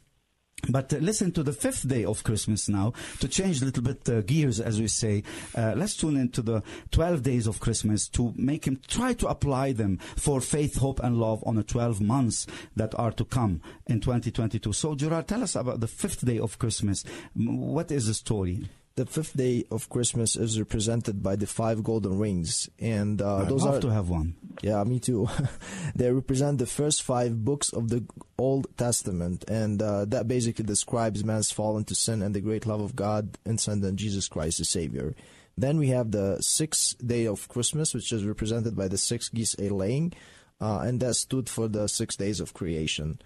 But 0.69 0.93
uh, 0.93 0.97
listen 0.97 1.33
to 1.33 1.43
the 1.43 1.53
fifth 1.53 1.87
day 1.89 2.05
of 2.05 2.25
Christmas 2.25 2.69
now 2.69 2.93
to 3.21 3.29
change 3.29 3.63
a 3.63 3.65
little 3.65 3.83
bit 3.83 4.09
uh, 4.09 4.21
gears, 4.23 4.61
as 4.61 4.81
we 4.81 4.89
say. 4.89 5.23
Uh, 5.55 5.75
let's 5.77 5.97
tune 5.97 6.17
into 6.17 6.43
the 6.43 6.63
12 6.91 7.23
days 7.23 7.47
of 7.47 7.61
Christmas 7.61 8.09
to 8.09 8.35
make 8.37 8.67
him 8.67 8.81
try 8.87 9.15
to 9.15 9.29
apply 9.29 9.73
them 9.73 9.99
for 10.17 10.41
faith, 10.41 10.79
hope, 10.79 11.01
and 11.01 11.19
love 11.19 11.43
on 11.47 11.57
the 11.57 11.63
12 11.63 12.01
months 12.01 12.47
that 12.77 12.95
are 12.99 13.13
to 13.13 13.25
come 13.25 13.61
in 13.87 14.01
2022. 14.01 14.73
So, 14.73 14.95
Gerard, 14.95 15.29
tell 15.29 15.43
us 15.43 15.55
about 15.55 15.81
the 15.81 15.89
fifth 15.89 16.25
day 16.25 16.39
of 16.39 16.59
Christmas. 16.59 17.05
What 17.35 17.91
is 17.91 18.07
the 18.07 18.15
story? 18.15 18.69
The 18.99 19.07
fifth 19.07 19.37
day 19.37 19.65
of 19.71 19.89
Christmas 19.89 20.35
is 20.35 20.59
represented 20.59 21.23
by 21.23 21.37
the 21.37 21.47
five 21.47 21.85
golden 21.85 22.19
rings, 22.19 22.69
and 22.81 23.23
uh, 23.23 23.37
I'd 23.37 23.49
those 23.49 23.63
love 23.63 23.77
are 23.77 23.81
to 23.83 23.93
have 23.93 24.09
one. 24.09 24.35
Yeah, 24.61 24.83
me 24.83 24.99
too. 24.99 25.29
they 25.95 26.11
represent 26.11 26.59
the 26.59 26.67
first 26.67 27.05
five 27.05 27.45
books 27.45 27.73
of 27.73 27.91
the 27.91 28.05
Old 28.39 28.67
Testament, 28.77 29.45
and 29.47 29.81
uh, 29.81 30.05
that 30.07 30.27
basically 30.27 30.65
describes 30.65 31.23
man's 31.23 31.53
fall 31.53 31.79
into 31.79 31.95
sin 31.95 32.23
and 32.23 32.35
the 32.35 32.41
great 32.41 32.67
love 32.67 32.81
of 32.81 32.97
God 32.97 33.39
and 33.45 33.61
sending 33.61 33.95
Jesus 33.95 34.27
Christ, 34.27 34.59
the 34.59 34.65
Savior. 34.65 35.15
Then 35.57 35.79
we 35.79 35.91
have 35.91 36.11
the 36.11 36.43
sixth 36.43 36.97
day 36.99 37.29
of 37.29 37.49
Christmas, 37.49 37.95
which 37.95 38.11
is 38.11 38.25
represented 38.25 38.75
by 38.75 38.89
the 38.89 38.99
six 38.99 39.29
geese 39.29 39.55
a 39.61 39.69
laying, 39.69 40.13
uh, 40.61 40.81
and 40.81 40.99
that 40.99 41.15
stood 41.15 41.49
for 41.49 41.69
the 41.69 41.87
six 41.87 42.17
days 42.17 42.41
of 42.41 42.53
creation. 42.53 43.21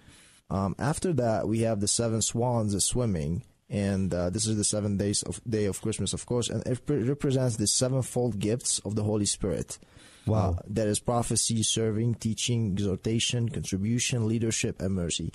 Um, 0.51 0.75
after 0.77 1.13
that, 1.13 1.47
we 1.47 1.61
have 1.61 1.79
the 1.79 1.87
seven 1.87 2.21
swans 2.21 2.75
a 2.75 2.79
swimming, 2.79 3.41
and 3.73 4.13
uh, 4.13 4.29
this 4.29 4.45
is 4.45 4.55
the 4.55 4.63
seventh 4.63 4.99
days 4.99 5.23
of 5.23 5.41
day 5.49 5.65
of 5.65 5.81
Christmas, 5.81 6.13
of 6.13 6.27
course, 6.27 6.47
and 6.47 6.65
it 6.67 6.85
pre- 6.85 7.01
represents 7.01 7.57
the 7.57 7.65
sevenfold 7.65 8.37
gifts 8.37 8.77
of 8.85 8.95
the 8.95 9.03
Holy 9.03 9.25
Spirit. 9.25 9.79
Wow. 10.27 10.57
Uh, 10.59 10.61
that 10.67 10.87
is 10.87 10.99
prophecy, 10.99 11.63
serving, 11.63 12.15
teaching, 12.15 12.73
exhortation, 12.73 13.49
contribution, 13.49 14.27
leadership, 14.27 14.79
and 14.79 14.93
mercy. 14.93 15.33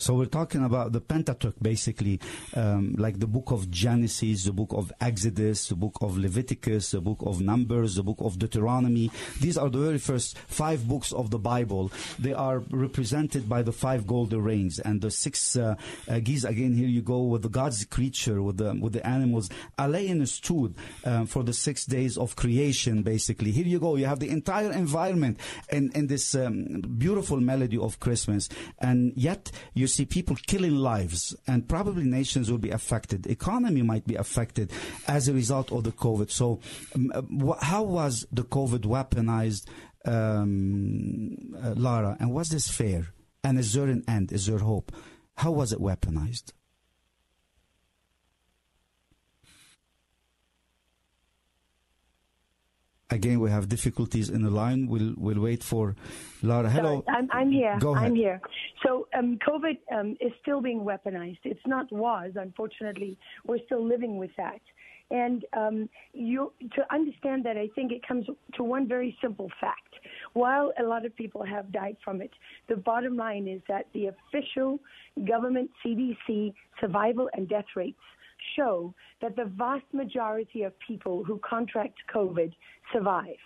So 0.00 0.14
we're 0.14 0.24
talking 0.24 0.64
about 0.64 0.92
the 0.92 1.00
Pentateuch, 1.02 1.56
basically, 1.60 2.20
um, 2.56 2.94
like 2.96 3.18
the 3.20 3.26
book 3.26 3.50
of 3.50 3.70
Genesis, 3.70 4.44
the 4.44 4.52
book 4.52 4.72
of 4.72 4.90
Exodus, 4.98 5.68
the 5.68 5.74
book 5.74 5.98
of 6.00 6.16
Leviticus, 6.16 6.92
the 6.92 7.02
book 7.02 7.18
of 7.20 7.42
Numbers, 7.42 7.96
the 7.96 8.02
book 8.02 8.16
of 8.20 8.38
Deuteronomy. 8.38 9.10
These 9.42 9.58
are 9.58 9.68
the 9.68 9.76
very 9.76 9.98
first 9.98 10.38
five 10.38 10.88
books 10.88 11.12
of 11.12 11.28
the 11.30 11.38
Bible. 11.38 11.92
They 12.18 12.32
are 12.32 12.60
represented 12.70 13.46
by 13.46 13.60
the 13.60 13.72
five 13.72 14.06
golden 14.06 14.42
rings 14.42 14.78
and 14.78 15.02
the 15.02 15.10
six 15.10 15.54
uh, 15.54 15.74
uh, 16.08 16.18
geese. 16.20 16.44
Again, 16.44 16.72
here 16.72 16.88
you 16.88 17.02
go 17.02 17.24
with 17.24 17.42
the 17.42 17.50
God's 17.50 17.84
creature, 17.84 18.42
with 18.42 18.56
the 18.56 18.74
with 18.80 18.94
the 18.94 19.06
animals. 19.06 19.50
Alain 19.76 20.24
stood 20.24 20.76
um, 21.04 21.26
for 21.26 21.42
the 21.42 21.52
six 21.52 21.84
days 21.84 22.16
of 22.16 22.36
creation. 22.36 23.02
Basically, 23.02 23.50
here 23.50 23.66
you 23.66 23.78
go. 23.78 23.96
You 23.96 24.06
have 24.06 24.20
the 24.20 24.30
entire 24.30 24.72
environment 24.72 25.38
in 25.70 25.92
in 25.92 26.06
this 26.06 26.34
um, 26.34 26.80
beautiful 26.96 27.38
melody 27.38 27.76
of 27.76 28.00
Christmas, 28.00 28.48
and 28.78 29.12
yet 29.14 29.52
you 29.74 29.89
see 29.90 30.04
people 30.04 30.36
killing 30.46 30.76
lives, 30.76 31.34
and 31.46 31.68
probably 31.68 32.04
nations 32.04 32.50
will 32.50 32.58
be 32.58 32.70
affected. 32.70 33.26
Economy 33.26 33.82
might 33.82 34.06
be 34.06 34.14
affected 34.14 34.72
as 35.06 35.28
a 35.28 35.32
result 35.32 35.72
of 35.72 35.84
the 35.84 35.92
COVID. 35.92 36.30
So, 36.30 36.60
um, 36.94 37.12
uh, 37.14 37.54
how 37.60 37.82
was 37.82 38.26
the 38.32 38.44
COVID 38.44 38.80
weaponized, 38.80 39.66
um, 40.04 41.54
uh, 41.62 41.74
Lara? 41.76 42.16
And 42.20 42.32
was 42.32 42.48
this 42.48 42.68
fair? 42.68 43.08
And 43.42 43.58
is 43.58 43.72
there 43.72 43.88
an 43.88 44.04
end? 44.06 44.32
Is 44.32 44.46
there 44.46 44.58
hope? 44.58 44.92
How 45.36 45.50
was 45.50 45.72
it 45.72 45.80
weaponized? 45.80 46.52
Again, 53.12 53.40
we 53.40 53.50
have 53.50 53.68
difficulties 53.68 54.30
in 54.30 54.42
the 54.42 54.50
line. 54.50 54.86
We'll 54.86 55.14
we'll 55.16 55.40
wait 55.40 55.64
for 55.64 55.96
Lara. 56.42 56.70
Hello. 56.70 57.02
Sorry, 57.04 57.18
I'm, 57.18 57.28
I'm 57.32 57.50
here. 57.50 57.76
Go 57.80 57.94
ahead. 57.94 58.06
I'm 58.06 58.14
here. 58.14 58.40
So 58.84 59.08
um, 59.18 59.38
COVID 59.46 59.78
um, 59.92 60.16
is 60.20 60.32
still 60.42 60.60
being 60.60 60.80
weaponized. 60.80 61.40
It's 61.44 61.66
not 61.66 61.90
was, 61.90 62.32
unfortunately. 62.36 63.18
We're 63.44 63.64
still 63.66 63.84
living 63.84 64.16
with 64.16 64.30
that. 64.36 64.60
And 65.10 65.44
um, 65.56 65.88
you 66.12 66.52
to 66.76 66.94
understand 66.94 67.44
that, 67.44 67.56
I 67.56 67.68
think 67.74 67.90
it 67.90 68.06
comes 68.06 68.26
to 68.54 68.62
one 68.62 68.86
very 68.86 69.16
simple 69.20 69.50
fact. 69.60 69.92
While 70.34 70.72
a 70.78 70.84
lot 70.84 71.04
of 71.04 71.14
people 71.16 71.44
have 71.44 71.72
died 71.72 71.96
from 72.04 72.22
it, 72.22 72.30
the 72.68 72.76
bottom 72.76 73.16
line 73.16 73.48
is 73.48 73.60
that 73.68 73.86
the 73.92 74.06
official 74.06 74.78
government 75.26 75.70
CDC 75.84 76.54
survival 76.80 77.28
and 77.34 77.48
death 77.48 77.64
rates 77.74 77.98
show 78.56 78.94
that 79.20 79.36
the 79.36 79.44
vast 79.56 79.84
majority 79.92 80.62
of 80.62 80.72
people 80.86 81.24
who 81.24 81.38
contract 81.38 81.98
COVID 82.14 82.52
survive 82.92 83.36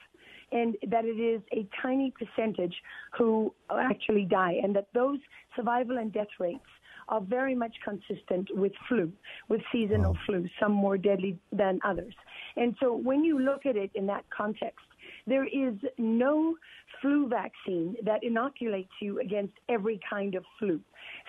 and 0.53 0.77
that 0.89 1.05
it 1.05 1.19
is 1.19 1.43
a 1.53 1.67
tiny 1.83 2.13
percentage 2.13 2.75
who 3.19 3.53
actually 3.71 4.25
die, 4.25 4.57
and 4.63 4.75
that 4.77 4.87
those 4.95 5.19
survival 5.57 5.99
and 5.99 6.13
death 6.13 6.29
rates 6.39 6.61
are 7.09 7.21
very 7.21 7.55
much 7.55 7.75
consistent 7.85 8.49
with 8.55 8.73
flu, 8.89 9.13
with 9.49 9.61
seasonal 9.73 10.17
flu, 10.25 10.47
some 10.61 10.73
more 10.73 10.97
deadly 10.97 11.39
than 11.53 11.79
others. 11.85 12.15
And 12.57 12.75
so 12.81 12.95
when 12.95 13.25
you 13.25 13.39
look 13.39 13.67
at 13.67 13.77
it 13.77 13.91
in 13.95 14.07
that 14.07 14.25
context, 14.31 14.87
there 15.27 15.45
is 15.45 15.75
no 15.99 16.57
flu 17.01 17.29
vaccine 17.29 17.97
that 18.05 18.23
inoculates 18.23 18.93
you 19.01 19.21
against 19.21 19.55
every 19.69 20.01
kind 20.09 20.35
of 20.35 20.45
flu. 20.59 20.81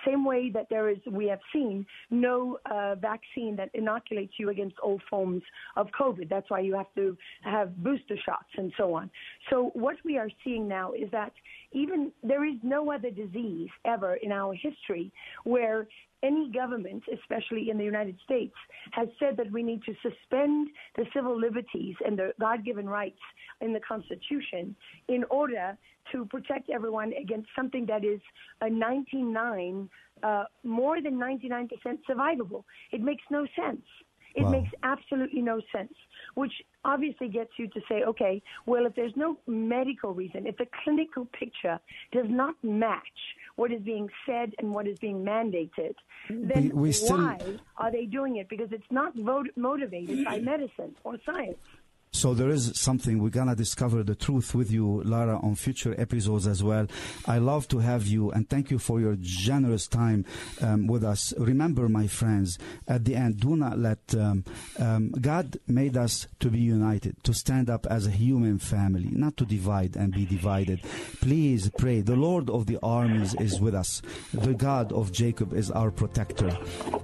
Same 0.06 0.24
way 0.24 0.50
that 0.50 0.66
there 0.70 0.88
is, 0.88 0.98
we 1.10 1.26
have 1.26 1.40
seen, 1.52 1.84
no 2.10 2.58
uh, 2.70 2.94
vaccine 2.96 3.56
that 3.56 3.70
inoculates 3.74 4.34
you 4.38 4.50
against 4.50 4.78
all 4.78 5.00
forms 5.08 5.42
of 5.76 5.88
COVID. 5.98 6.28
That's 6.28 6.48
why 6.50 6.60
you 6.60 6.74
have 6.74 6.92
to 6.96 7.16
have 7.42 7.76
booster 7.82 8.16
shots 8.24 8.48
and 8.56 8.72
so 8.76 8.94
on. 8.94 9.10
So 9.50 9.70
what 9.74 9.96
we 10.04 10.18
are 10.18 10.30
seeing 10.44 10.68
now 10.68 10.92
is 10.92 11.10
that 11.12 11.32
even 11.72 12.12
there 12.22 12.44
is 12.44 12.56
no 12.62 12.90
other 12.90 13.10
disease 13.10 13.68
ever 13.84 14.14
in 14.16 14.32
our 14.32 14.54
history 14.54 15.12
where 15.44 15.88
any 16.22 16.50
government, 16.50 17.02
especially 17.12 17.70
in 17.70 17.78
the 17.78 17.84
United 17.84 18.16
States, 18.24 18.54
has 18.92 19.08
said 19.18 19.36
that 19.36 19.50
we 19.50 19.62
need 19.62 19.82
to 19.84 19.94
suspend 20.02 20.68
the 20.96 21.04
civil 21.14 21.38
liberties 21.38 21.94
and 22.04 22.18
the 22.18 22.32
God 22.40 22.64
given 22.64 22.88
rights 22.88 23.18
in 23.60 23.72
the 23.72 23.80
Constitution 23.80 24.74
in 25.08 25.24
order 25.30 25.76
to 26.12 26.24
protect 26.26 26.70
everyone 26.70 27.12
against 27.20 27.48
something 27.56 27.86
that 27.86 28.04
is 28.04 28.20
a 28.60 28.70
99, 28.70 29.88
uh, 30.22 30.44
more 30.64 31.02
than 31.02 31.14
99% 31.14 31.68
survivable. 32.08 32.64
It 32.92 33.00
makes 33.00 33.24
no 33.30 33.46
sense. 33.56 33.82
It 34.36 34.44
Wow. 34.44 34.50
makes 34.50 34.70
absolutely 34.82 35.40
no 35.40 35.60
sense, 35.72 35.94
which 36.34 36.52
obviously 36.84 37.28
gets 37.28 37.58
you 37.58 37.68
to 37.68 37.80
say, 37.88 38.04
okay, 38.04 38.42
well, 38.66 38.84
if 38.84 38.94
there's 38.94 39.16
no 39.16 39.38
medical 39.46 40.12
reason, 40.12 40.46
if 40.46 40.58
the 40.58 40.66
clinical 40.84 41.24
picture 41.26 41.80
does 42.12 42.26
not 42.28 42.54
match 42.62 43.18
what 43.56 43.72
is 43.72 43.82
being 43.82 44.08
said 44.24 44.54
and 44.58 44.72
what 44.74 44.86
is 44.86 44.98
being 44.98 45.24
mandated, 45.24 45.94
then 46.28 46.64
We- 46.74 46.82
we 46.82 46.92
still- 46.92 47.16
why 47.18 47.38
are 47.78 47.90
they 47.90 48.04
doing 48.06 48.36
it? 48.36 48.48
Because 48.48 48.70
it's 48.72 48.90
not 48.90 49.16
motivated 49.56 50.24
by 50.24 50.38
medicine 50.40 50.94
or 51.04 51.18
science. 51.24 51.58
So 52.16 52.32
there 52.32 52.48
is 52.48 52.72
something 52.74 53.22
we're 53.22 53.28
gonna 53.28 53.54
discover 53.54 54.02
the 54.02 54.14
truth 54.14 54.54
with 54.54 54.70
you, 54.70 55.02
Lara, 55.04 55.38
on 55.38 55.54
future 55.54 55.94
episodes 56.00 56.46
as 56.46 56.64
well. 56.64 56.86
I 57.26 57.36
love 57.36 57.68
to 57.68 57.80
have 57.80 58.06
you, 58.06 58.30
and 58.30 58.48
thank 58.48 58.70
you 58.70 58.78
for 58.78 59.02
your 59.02 59.18
generous 59.20 59.86
time 59.86 60.24
um, 60.62 60.86
with 60.86 61.04
us. 61.04 61.34
Remember, 61.36 61.90
my 61.90 62.06
friends, 62.06 62.58
at 62.88 63.04
the 63.04 63.16
end, 63.16 63.40
do 63.40 63.54
not 63.54 63.78
let 63.78 63.98
um, 64.14 64.44
um, 64.78 65.10
God 65.10 65.58
made 65.66 65.98
us 65.98 66.26
to 66.40 66.48
be 66.48 66.58
united, 66.58 67.22
to 67.24 67.34
stand 67.34 67.68
up 67.68 67.86
as 67.90 68.06
a 68.06 68.10
human 68.10 68.58
family, 68.60 69.10
not 69.12 69.36
to 69.36 69.44
divide 69.44 69.94
and 69.94 70.14
be 70.14 70.24
divided. 70.24 70.80
Please 71.20 71.70
pray. 71.76 72.00
The 72.00 72.16
Lord 72.16 72.48
of 72.48 72.64
the 72.64 72.78
armies 72.82 73.34
is 73.34 73.60
with 73.60 73.74
us. 73.74 74.00
The 74.32 74.54
God 74.54 74.90
of 74.90 75.12
Jacob 75.12 75.52
is 75.52 75.70
our 75.70 75.90
protector. 75.90 76.56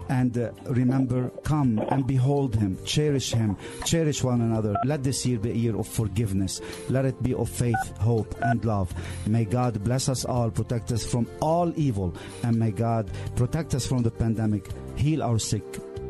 And 0.08 0.38
uh, 0.38 0.52
remember, 0.64 1.28
come 1.44 1.78
and 1.90 2.06
behold 2.06 2.54
him, 2.54 2.78
cherish 2.86 3.34
him, 3.34 3.58
cherish 3.84 4.24
one 4.24 4.40
another. 4.40 4.74
Let 4.86 5.01
this 5.02 5.26
year 5.26 5.38
be 5.38 5.50
a 5.50 5.54
year 5.54 5.76
of 5.76 5.86
forgiveness. 5.86 6.60
Let 6.88 7.04
it 7.04 7.22
be 7.22 7.34
of 7.34 7.48
faith, 7.48 7.96
hope, 7.98 8.34
and 8.42 8.64
love. 8.64 8.92
May 9.26 9.44
God 9.44 9.82
bless 9.84 10.08
us 10.08 10.24
all, 10.24 10.50
protect 10.50 10.92
us 10.92 11.04
from 11.04 11.26
all 11.40 11.72
evil, 11.76 12.14
and 12.42 12.58
may 12.58 12.70
God 12.70 13.10
protect 13.36 13.74
us 13.74 13.86
from 13.86 14.02
the 14.02 14.10
pandemic, 14.10 14.68
heal 14.96 15.22
our 15.22 15.38
sick, 15.38 15.64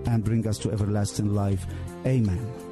and 0.07 0.25
bring 0.25 0.47
us 0.47 0.59
to 0.59 0.71
everlasting 0.71 1.35
life. 1.35 1.67
Amen. 2.07 2.72